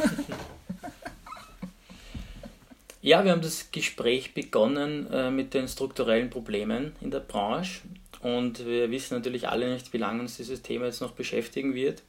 Ja, 3.08 3.24
wir 3.24 3.32
haben 3.32 3.42
das 3.42 3.72
Gespräch 3.72 4.34
begonnen 4.34 5.10
äh, 5.14 5.32
mit 5.32 5.54
den 5.54 5.70
strukturellen 5.70 6.30
Problemen 6.30 6.94
in 7.00 7.10
der 7.10 7.22
Branche 7.22 7.84
und 8.22 8.66
wir 8.66 8.92
wissen 8.92 9.14
natürlich 9.14 9.48
alle 9.48 9.72
nicht, 9.72 9.94
wie 9.94 9.98
lange 9.98 10.20
uns 10.20 10.36
dieses 10.36 10.62
Thema 10.62 10.88
jetzt 10.88 11.00
noch 11.00 11.12
beschäftigen 11.12 11.74
wird. 11.74 12.02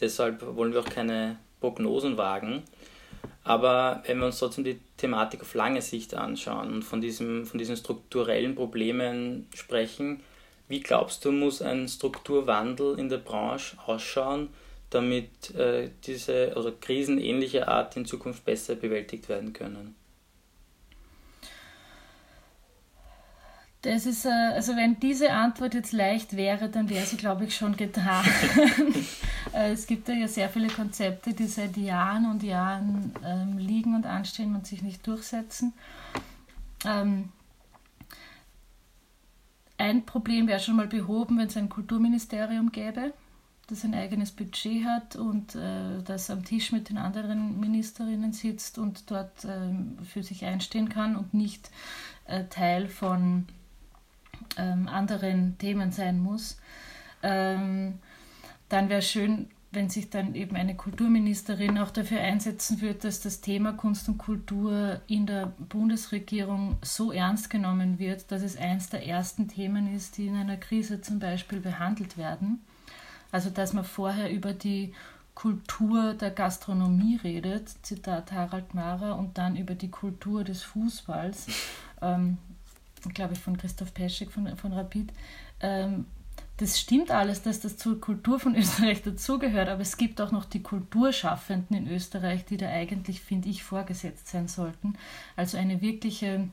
Deshalb 0.00 0.40
wollen 0.56 0.72
wir 0.72 0.80
auch 0.80 0.88
keine 0.88 1.36
Prognosen 1.60 2.16
wagen. 2.16 2.62
Aber 3.42 4.02
wenn 4.06 4.18
wir 4.18 4.26
uns 4.26 4.38
trotzdem 4.38 4.64
die 4.64 4.80
Thematik 4.96 5.42
auf 5.42 5.54
lange 5.54 5.82
Sicht 5.82 6.14
anschauen 6.14 6.72
und 6.72 6.82
von, 6.82 7.00
diesem, 7.00 7.46
von 7.46 7.58
diesen 7.58 7.76
strukturellen 7.76 8.54
Problemen 8.54 9.48
sprechen, 9.54 10.20
wie 10.68 10.80
glaubst 10.80 11.24
du, 11.24 11.32
muss 11.32 11.60
ein 11.60 11.88
Strukturwandel 11.88 12.98
in 12.98 13.08
der 13.08 13.18
Branche 13.18 13.76
ausschauen, 13.86 14.48
damit 14.90 15.54
äh, 15.54 15.90
diese 16.04 16.54
oder 16.56 16.72
krisenähnliche 16.72 17.68
Art 17.68 17.96
in 17.96 18.06
Zukunft 18.06 18.44
besser 18.44 18.74
bewältigt 18.74 19.28
werden 19.28 19.52
können? 19.52 19.94
Das 23.84 24.06
ist, 24.06 24.24
äh, 24.24 24.30
also 24.30 24.76
wenn 24.76 24.98
diese 24.98 25.30
Antwort 25.30 25.74
jetzt 25.74 25.92
leicht 25.92 26.36
wäre, 26.36 26.70
dann 26.70 26.88
wäre 26.88 27.04
sie, 27.04 27.18
glaube 27.18 27.44
ich, 27.44 27.56
schon 27.56 27.76
getan. 27.76 28.24
Äh, 29.52 29.70
es 29.70 29.86
gibt 29.86 30.08
ja 30.08 30.26
sehr 30.26 30.48
viele 30.48 30.66
Konzepte, 30.66 31.32
die 31.32 31.46
seit 31.46 31.76
Jahren 31.76 32.28
und 32.28 32.42
Jahren 32.42 33.12
ähm, 33.24 33.56
liegen 33.56 33.94
und 33.94 34.04
anstehen 34.04 34.52
und 34.56 34.66
sich 34.66 34.82
nicht 34.82 35.06
durchsetzen. 35.06 35.74
Ähm, 36.84 37.28
ein 39.78 40.04
Problem 40.06 40.48
wäre 40.48 40.58
schon 40.58 40.74
mal 40.74 40.88
behoben, 40.88 41.38
wenn 41.38 41.46
es 41.46 41.56
ein 41.56 41.68
Kulturministerium 41.68 42.72
gäbe, 42.72 43.12
das 43.68 43.84
ein 43.84 43.94
eigenes 43.94 44.32
Budget 44.32 44.86
hat 44.86 45.14
und 45.14 45.54
äh, 45.54 46.02
das 46.04 46.30
am 46.30 46.44
Tisch 46.44 46.72
mit 46.72 46.88
den 46.88 46.98
anderen 46.98 47.60
Ministerinnen 47.60 48.32
sitzt 48.32 48.78
und 48.78 49.08
dort 49.08 49.44
äh, 49.44 49.72
für 50.04 50.24
sich 50.24 50.44
einstehen 50.46 50.88
kann 50.88 51.14
und 51.14 51.32
nicht 51.32 51.70
äh, 52.24 52.44
Teil 52.46 52.88
von 52.88 53.46
ähm, 54.56 54.88
anderen 54.88 55.58
Themen 55.58 55.92
sein 55.92 56.20
muss. 56.20 56.58
Ähm, 57.22 57.98
dann 58.68 58.88
wäre 58.88 59.02
schön, 59.02 59.48
wenn 59.74 59.90
sich 59.90 60.10
dann 60.10 60.34
eben 60.34 60.56
eine 60.56 60.76
Kulturministerin 60.76 61.78
auch 61.78 61.90
dafür 61.90 62.20
einsetzen 62.20 62.80
würde, 62.80 63.00
dass 63.00 63.20
das 63.20 63.40
Thema 63.40 63.72
Kunst 63.72 64.08
und 64.08 64.18
Kultur 64.18 65.00
in 65.06 65.26
der 65.26 65.46
Bundesregierung 65.46 66.76
so 66.82 67.12
ernst 67.12 67.50
genommen 67.50 67.98
wird, 67.98 68.30
dass 68.30 68.42
es 68.42 68.56
eines 68.56 68.90
der 68.90 69.06
ersten 69.06 69.48
Themen 69.48 69.92
ist, 69.94 70.16
die 70.16 70.28
in 70.28 70.36
einer 70.36 70.56
Krise 70.56 71.00
zum 71.00 71.18
Beispiel 71.18 71.60
behandelt 71.60 72.16
werden. 72.16 72.64
Also 73.32 73.50
dass 73.50 73.72
man 73.72 73.84
vorher 73.84 74.30
über 74.30 74.52
die 74.52 74.94
Kultur 75.34 76.14
der 76.14 76.30
Gastronomie 76.30 77.16
redet, 77.16 77.68
Zitat 77.82 78.30
Harald 78.30 78.74
Mara, 78.74 79.12
und 79.12 79.36
dann 79.36 79.56
über 79.56 79.74
die 79.74 79.90
Kultur 79.90 80.44
des 80.44 80.62
Fußballs. 80.62 81.46
Ähm, 82.00 82.38
glaube 83.12 83.34
ich, 83.34 83.40
von 83.40 83.56
Christoph 83.56 83.92
Peschek 83.92 84.30
von, 84.30 84.56
von 84.56 84.72
Rapid. 84.72 85.12
Ähm, 85.60 86.06
das 86.56 86.78
stimmt 86.78 87.10
alles, 87.10 87.42
dass 87.42 87.60
das 87.60 87.76
zur 87.76 88.00
Kultur 88.00 88.38
von 88.38 88.54
Österreich 88.56 89.02
dazugehört, 89.02 89.68
aber 89.68 89.82
es 89.82 89.96
gibt 89.96 90.20
auch 90.20 90.30
noch 90.30 90.44
die 90.44 90.62
Kulturschaffenden 90.62 91.76
in 91.76 91.88
Österreich, 91.88 92.44
die 92.44 92.56
da 92.56 92.68
eigentlich, 92.68 93.20
finde 93.20 93.48
ich, 93.48 93.64
vorgesetzt 93.64 94.28
sein 94.28 94.48
sollten. 94.48 94.94
Also 95.36 95.58
eine 95.58 95.80
wirkliche 95.80 96.48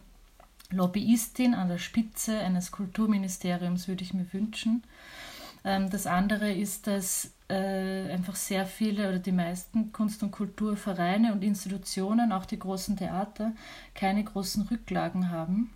Lobbyistin 0.72 1.54
an 1.54 1.68
der 1.68 1.78
Spitze 1.78 2.40
eines 2.40 2.72
Kulturministeriums 2.72 3.88
würde 3.88 4.04
ich 4.04 4.14
mir 4.14 4.32
wünschen. 4.34 4.84
Ähm, 5.64 5.90
das 5.92 6.08
andere 6.08 6.52
ist, 6.52 6.88
dass 6.88 7.32
äh, 7.50 8.12
einfach 8.12 8.36
sehr 8.36 8.66
viele 8.66 9.10
oder 9.10 9.20
die 9.20 9.32
meisten 9.32 9.92
Kunst- 9.92 10.24
und 10.24 10.32
Kulturvereine 10.32 11.32
und 11.34 11.44
Institutionen, 11.44 12.32
auch 12.32 12.46
die 12.46 12.58
großen 12.58 12.98
Theater, 12.98 13.52
keine 13.94 14.24
großen 14.24 14.64
Rücklagen 14.64 15.30
haben 15.30 15.70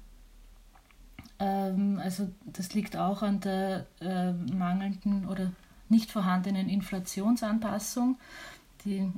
ähm, 1.39 2.00
also 2.04 2.30
das 2.45 2.74
liegt 2.74 2.95
auch 2.98 3.21
an 3.21 3.39
der 3.39 3.86
äh, 4.02 4.32
mangelnden 4.32 5.28
oder 5.28 5.52
nicht 5.89 6.12
vorhandenen 6.12 6.69
Inflationsanpassung. 6.69 8.17
Die, 8.86 9.12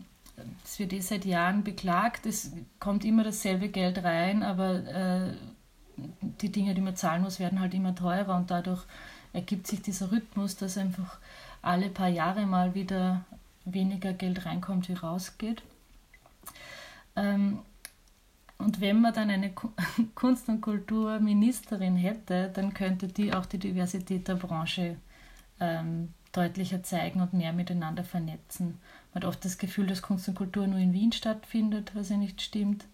das 0.64 0.80
wird 0.80 0.94
eh 0.94 1.00
seit 1.00 1.26
Jahren 1.26 1.64
beklagt. 1.64 2.26
Es 2.26 2.52
kommt 2.80 3.06
immer 3.06 3.24
dasselbe 3.24 3.70
Geld 3.70 4.04
rein, 4.04 4.44
aber 4.44 4.86
äh, 4.86 5.34
die 6.22 6.52
Dinge, 6.52 6.74
die 6.74 6.82
man 6.82 6.96
zahlen 6.96 7.24
muss, 7.24 7.40
werden 7.40 7.60
halt 7.60 7.74
immer 7.74 7.96
teurer 7.96 8.36
und 8.36 8.52
dadurch 8.52 8.84
ergibt 9.34 9.68
sich 9.68 9.82
dieser 9.82 10.12
Rhythmus, 10.12 10.56
dass 10.56 10.78
einfach 10.78 11.18
alle 11.62 11.90
paar 11.90 12.08
Jahre 12.08 12.46
mal 12.46 12.76
wieder 12.76 13.26
weniger 13.66 14.14
Geld 14.14 14.46
reinkommt, 14.46 14.90
wie 14.90 14.94
rausgeht. 14.94 15.62
Ähm, 17.16 17.60
und 18.58 18.82
wenn 18.82 19.02
man 19.02 19.14
dann 19.14 19.30
eine 19.30 19.52
Kunst- 20.16 20.50
und 20.50 20.62
Kulturministerin 20.62 21.96
hätte, 21.96 22.50
dann 22.54 22.74
könnte 22.74 23.08
die 23.08 23.34
auch 23.34 23.46
die 23.46 23.60
Diversität 23.60 24.28
der 24.28 24.36
Branche 24.36 24.98
ähm, 25.60 26.14
deutlicher 26.32 26.84
zeigen 26.84 27.22
und 27.22 27.34
mehr 27.34 27.54
miteinander 27.54 28.04
vernetzen. 28.04 28.80
Man 29.14 29.24
hat 29.24 29.30
oft 29.30 29.46
das 29.46 29.58
Gefühl, 29.58 29.88
dass 29.88 30.02
Kunst 30.02 30.28
und 30.28 30.36
Kultur 30.36 30.68
nur 30.68 30.80
in 30.80 30.94
Wien 30.94 31.12
stattfindet, 31.12 31.92
was 31.94 32.10
ja 32.10 32.18
nicht 32.18 32.42
stimmt. 32.42 32.86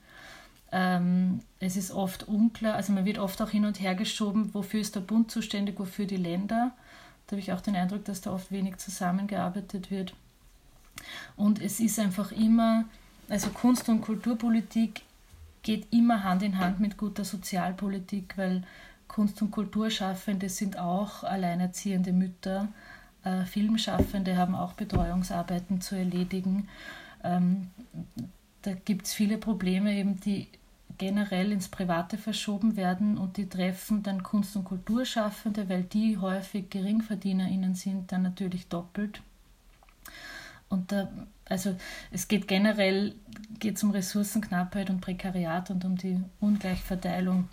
Ähm, 0.72 1.42
es 1.60 1.78
ist 1.78 1.92
oft 1.92 2.28
unklar, 2.28 2.76
also 2.76 2.94
man 2.94 3.06
wird 3.06 3.20
oft 3.20 3.42
auch 3.42 3.50
hin 3.50 3.66
und 3.66 3.80
her 3.80 3.96
geschoben, 3.96 4.54
wofür 4.54 4.82
ist 4.82 4.96
der 4.96 5.02
Bund 5.02 5.30
zuständig, 5.30 5.80
wofür 5.80 6.06
die 6.06 6.18
Länder. 6.18 6.72
Da 7.28 7.32
habe 7.32 7.40
ich 7.40 7.54
auch 7.54 7.62
den 7.62 7.76
Eindruck, 7.76 8.06
dass 8.06 8.22
da 8.22 8.34
oft 8.34 8.52
wenig 8.52 8.78
zusammengearbeitet 8.78 9.92
wird. 9.92 10.14
Und 11.36 11.62
es 11.62 11.80
ist 11.80 12.00
einfach 12.00 12.32
immer, 12.32 12.86
also 13.30 13.50
Kunst- 13.50 13.88
und 13.88 14.02
Kulturpolitik 14.02 15.04
geht 15.64 15.92
immer 15.92 16.24
Hand 16.24 16.44
in 16.44 16.60
Hand 16.60 16.80
mit 16.80 16.98
guter 16.98 17.26
Sozialpolitik, 17.26 18.38
weil 18.38 18.64
Kunst- 19.08 19.42
und 19.42 19.52
Kulturschaffende 19.52 20.50
sind 20.50 20.78
auch 20.78 21.24
alleinerziehende 21.24 22.14
Mütter. 22.14 22.68
Äh, 23.24 23.46
Filmschaffende 23.46 24.38
haben 24.38 24.56
auch 24.56 24.74
Betreuungsarbeiten 24.74 25.82
zu 25.82 25.96
erledigen. 25.96 26.68
Ähm, 27.24 27.70
da 28.62 28.74
gibt 28.74 29.08
es 29.08 29.14
viele 29.14 29.38
Probleme, 29.38 29.94
eben, 29.94 30.20
die 30.20 30.48
generell 30.98 31.52
ins 31.52 31.70
Private 31.70 32.18
verschoben 32.18 32.76
werden 32.76 33.18
und 33.18 33.38
die 33.38 33.50
treffen 33.50 34.04
dann 34.04 34.24
Kunst- 34.24 34.56
und 34.56 34.66
Kulturschaffende, 34.66 35.68
weil 35.70 35.84
die 35.84 36.18
häufig 36.18 36.70
GeringverdienerInnen 36.70 37.76
sind, 37.76 38.12
dann 38.12 38.22
natürlich 38.22 38.68
doppelt. 38.68 39.22
Und 40.74 40.92
da, 40.92 41.08
also 41.46 41.76
es 42.12 42.28
geht 42.28 42.48
generell 42.48 43.14
geht's 43.60 43.84
um 43.84 43.92
Ressourcenknappheit 43.92 44.90
und 44.90 45.02
Prekariat 45.02 45.70
und 45.70 45.86
um 45.86 45.96
die 45.96 46.20
Ungleichverteilung 46.40 47.48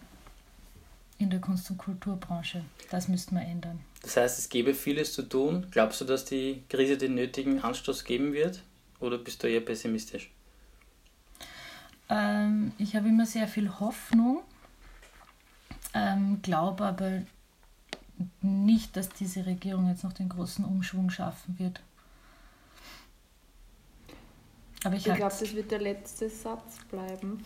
in 1.19 1.29
der 1.29 1.39
Kunst- 1.39 1.71
und 1.71 1.77
Kulturbranche. 1.77 2.65
Das 2.91 3.09
müsste 3.09 3.35
man 3.35 3.43
ändern. 3.43 3.81
Das 4.01 4.17
heißt, 4.17 4.39
es 4.39 4.49
gäbe 4.49 4.73
vieles 4.73 5.13
zu 5.13 5.23
tun. 5.23 5.67
Glaubst 5.71 6.01
du, 6.01 6.07
dass 6.07 6.25
die 6.25 6.63
Krise 6.71 6.97
den 6.97 7.15
nötigen 7.15 7.61
Anstoß 7.61 8.05
geben 8.05 8.33
wird? 8.33 8.63
Oder 9.01 9.19
bist 9.19 9.43
du 9.43 9.49
eher 9.49 9.61
pessimistisch? 9.61 10.31
Ähm, 12.09 12.73
ich 12.79 12.97
habe 12.97 13.09
immer 13.09 13.27
sehr 13.27 13.49
viel 13.49 13.69
Hoffnung, 13.81 14.41
ähm, 15.93 16.41
glaube 16.41 16.87
aber 16.87 17.23
nicht, 18.41 18.97
dass 18.97 19.11
diese 19.11 19.45
Regierung 19.45 19.89
jetzt 19.89 20.05
noch 20.05 20.15
den 20.15 20.31
großen 20.31 20.65
Umschwung 20.65 21.11
schaffen 21.11 21.59
wird. 21.59 21.81
Aber 24.85 24.97
ich, 24.97 25.07
ich 25.07 25.15
glaube, 25.15 25.35
das 25.39 25.55
wird 25.55 25.71
der 25.71 25.81
letzte 25.81 26.29
Satz 26.31 26.79
bleiben. 26.91 27.45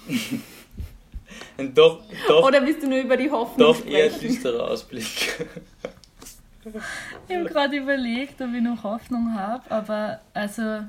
doch, 1.74 2.02
doch, 2.28 2.46
Oder 2.46 2.60
bist 2.60 2.82
du 2.82 2.88
nur 2.88 2.98
über 2.98 3.16
die 3.16 3.30
Hoffnung 3.30 3.58
Doch 3.58 3.76
sprechen? 3.76 3.94
eher 3.94 4.10
düsterer 4.10 4.70
Ausblick. 4.70 5.46
ich 7.28 7.36
habe 7.36 7.44
gerade 7.48 7.76
überlegt, 7.76 8.40
ob 8.40 8.52
ich 8.54 8.62
noch 8.62 8.84
Hoffnung 8.84 9.34
habe, 9.34 9.68
aber 9.70 10.20
also 10.32 10.84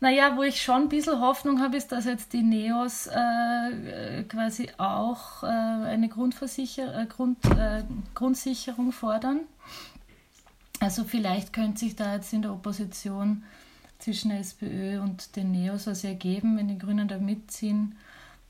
naja, 0.00 0.36
wo 0.36 0.42
ich 0.42 0.62
schon 0.62 0.82
ein 0.82 0.88
bisschen 0.88 1.20
Hoffnung 1.20 1.60
habe, 1.60 1.76
ist, 1.76 1.92
dass 1.92 2.04
jetzt 2.04 2.32
die 2.32 2.42
Neos 2.42 3.06
äh, 3.06 4.22
quasi 4.24 4.70
auch 4.78 5.42
äh, 5.42 5.46
eine 5.46 6.08
Grundversicher 6.08 7.02
äh, 7.02 7.06
Grund, 7.06 7.38
äh, 7.44 7.82
Grundsicherung 8.14 8.92
fordern. 8.92 9.40
Also 10.80 11.04
vielleicht 11.04 11.52
könnte 11.52 11.80
sich 11.80 11.96
da 11.96 12.14
jetzt 12.14 12.32
in 12.32 12.42
der 12.42 12.52
Opposition 12.52 13.44
zwischen 13.98 14.30
der 14.30 14.40
SPÖ 14.40 15.00
und 15.00 15.36
den 15.36 15.52
Neos 15.52 15.86
was 15.86 16.04
ergeben, 16.04 16.56
wenn 16.56 16.68
die 16.68 16.78
Grünen 16.78 17.08
da 17.08 17.18
mitziehen. 17.18 17.96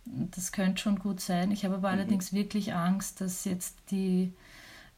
Das 0.04 0.52
könnte 0.52 0.82
schon 0.82 0.98
gut 0.98 1.20
sein. 1.20 1.50
Ich 1.50 1.64
habe 1.64 1.76
aber 1.76 1.88
mhm. 1.88 1.98
allerdings 1.98 2.32
wirklich 2.32 2.74
Angst, 2.74 3.20
dass 3.20 3.44
jetzt 3.44 3.76
die, 3.90 4.32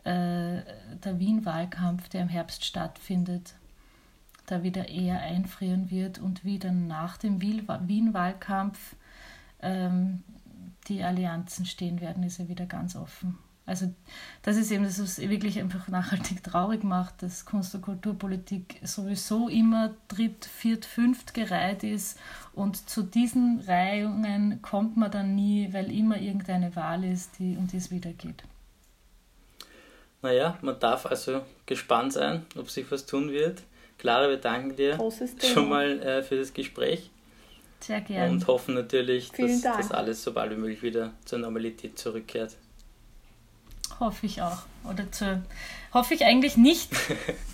äh, 0.05 0.62
der 1.05 1.18
Wien-Wahlkampf, 1.18 2.09
der 2.09 2.22
im 2.22 2.28
Herbst 2.28 2.64
stattfindet, 2.64 3.55
da 4.46 4.62
wieder 4.62 4.88
eher 4.88 5.20
einfrieren 5.20 5.90
wird 5.90 6.18
und 6.18 6.44
wie 6.44 6.59
dann 6.59 6.86
nach 6.86 7.18
dem 7.18 7.40
Wien-Wahlkampf 7.42 8.96
ähm, 9.61 10.22
die 10.88 11.03
Allianzen 11.03 11.66
stehen 11.66 12.01
werden, 12.01 12.22
ist 12.22 12.38
ja 12.38 12.49
wieder 12.49 12.66
ganz 12.66 12.96
offen. 12.96 13.38
Also 13.68 13.92
das 14.42 14.56
ist 14.56 14.70
eben, 14.70 14.84
das 14.84 15.00
was 15.00 15.18
wirklich 15.20 15.60
einfach 15.60 15.88
nachhaltig 15.88 16.42
traurig 16.42 16.84
macht, 16.84 17.22
dass 17.22 17.44
Kunst- 17.44 17.74
und 17.74 17.82
Kulturpolitik 17.82 18.80
sowieso 18.82 19.48
immer 19.48 19.94
dritt, 20.08 20.46
viert, 20.46 20.86
fünft 20.86 21.34
gereiht 21.34 21.84
ist 21.84 22.18
und 22.54 22.88
zu 22.88 23.02
diesen 23.02 23.60
Reihungen 23.66 24.62
kommt 24.62 24.96
man 24.96 25.10
dann 25.10 25.34
nie, 25.34 25.68
weil 25.72 25.92
immer 25.92 26.18
irgendeine 26.18 26.74
Wahl 26.74 27.04
ist, 27.04 27.38
die, 27.38 27.56
um 27.58 27.66
die 27.66 27.76
es 27.76 27.90
wieder 27.90 28.10
geht. 28.12 28.42
Naja, 30.22 30.58
man 30.62 30.80
darf 30.80 31.04
also 31.06 31.42
gespannt 31.66 32.14
sein, 32.14 32.46
ob 32.56 32.70
sich 32.70 32.90
was 32.90 33.04
tun 33.04 33.30
wird. 33.30 33.62
Clara, 33.98 34.30
wir 34.30 34.38
danken 34.38 34.76
dir 34.76 34.98
schon 35.52 35.68
mal 35.68 36.00
äh, 36.02 36.22
für 36.22 36.36
das 36.36 36.54
Gespräch. 36.54 37.10
Sehr 37.80 38.00
gerne. 38.00 38.32
Und 38.32 38.46
hoffen 38.46 38.74
natürlich, 38.74 39.30
dass, 39.30 39.60
dass 39.60 39.92
alles 39.92 40.24
so 40.24 40.32
bald 40.32 40.52
wie 40.52 40.56
möglich 40.56 40.82
wieder 40.82 41.12
zur 41.24 41.38
Normalität 41.38 41.98
zurückkehrt. 41.98 42.56
Hoffe 44.01 44.26
ich 44.26 44.42
auch. 44.42 44.62
Oder 44.84 45.11
zu, 45.11 45.42
hoffe 45.92 46.14
ich 46.14 46.24
eigentlich 46.24 46.57
nicht. 46.57 46.90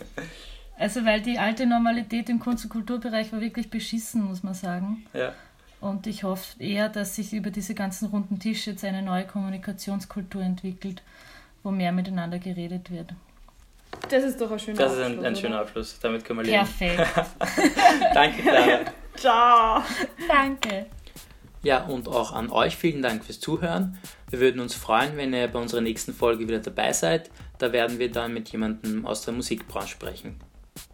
also, 0.79 1.05
weil 1.05 1.21
die 1.21 1.39
alte 1.39 1.67
Normalität 1.67 2.29
im 2.29 2.39
Kunst- 2.39 2.65
und 2.65 2.71
Kulturbereich 2.71 3.33
war 3.33 3.41
wirklich 3.41 3.71
beschissen, 3.71 4.25
muss 4.25 4.43
man 4.43 4.55
sagen. 4.55 5.07
Ja. 5.13 5.33
Und 5.81 6.07
ich 6.07 6.25
hoffe 6.25 6.63
eher, 6.63 6.89
dass 6.89 7.17
sich 7.17 7.33
über 7.33 7.51
diese 7.51 7.75
ganzen 7.75 8.09
runden 8.09 8.39
Tische 8.39 8.71
jetzt 8.71 8.85
eine 8.85 9.03
neue 9.03 9.27
Kommunikationskultur 9.27 10.43
entwickelt, 10.43 11.03
wo 11.63 11.71
mehr 11.71 11.93
miteinander 11.93 12.39
geredet 12.39 12.91
wird. 12.91 13.13
Das 14.09 14.25
ist 14.25 14.41
doch 14.41 14.51
ein 14.51 14.59
schöner 14.59 14.79
Das 14.79 14.93
ist 14.95 15.01
ein, 15.01 15.25
ein 15.25 15.37
schöner 15.37 15.61
Abschluss. 15.61 15.99
Damit 16.01 16.25
können 16.25 16.41
wir 16.41 16.45
leben. 16.45 16.57
Perfekt. 16.57 17.31
Danke, 18.15 18.43
Clara. 18.43 18.81
Ciao. 19.15 19.83
Danke. 20.27 20.87
Ja, 21.65 21.85
und 21.85 22.09
auch 22.09 22.33
an 22.33 22.51
euch 22.51 22.77
vielen 22.77 23.03
Dank 23.03 23.25
fürs 23.25 23.41
Zuhören. 23.41 23.99
Wir 24.31 24.41
würden 24.41 24.61
uns 24.61 24.75
freuen, 24.75 25.17
wenn 25.17 25.33
ihr 25.33 25.49
bei 25.49 25.59
unserer 25.59 25.81
nächsten 25.81 26.13
Folge 26.13 26.47
wieder 26.47 26.61
dabei 26.61 26.93
seid. 26.93 27.31
Da 27.59 27.73
werden 27.73 27.99
wir 27.99 28.13
dann 28.13 28.35
mit 28.35 28.51
jemandem 28.51 29.07
aus 29.07 29.25
der 29.25 29.35
Musikbranche 29.35 29.89
sprechen. 29.89 30.37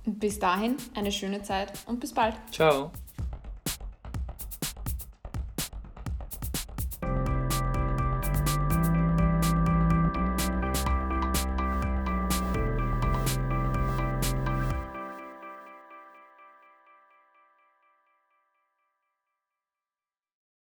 Bis 0.06 0.38
dahin 0.38 0.76
eine 0.94 1.12
schöne 1.12 1.42
Zeit 1.42 1.72
und 1.86 2.00
bis 2.00 2.14
bald. 2.14 2.34
Ciao. 2.52 2.92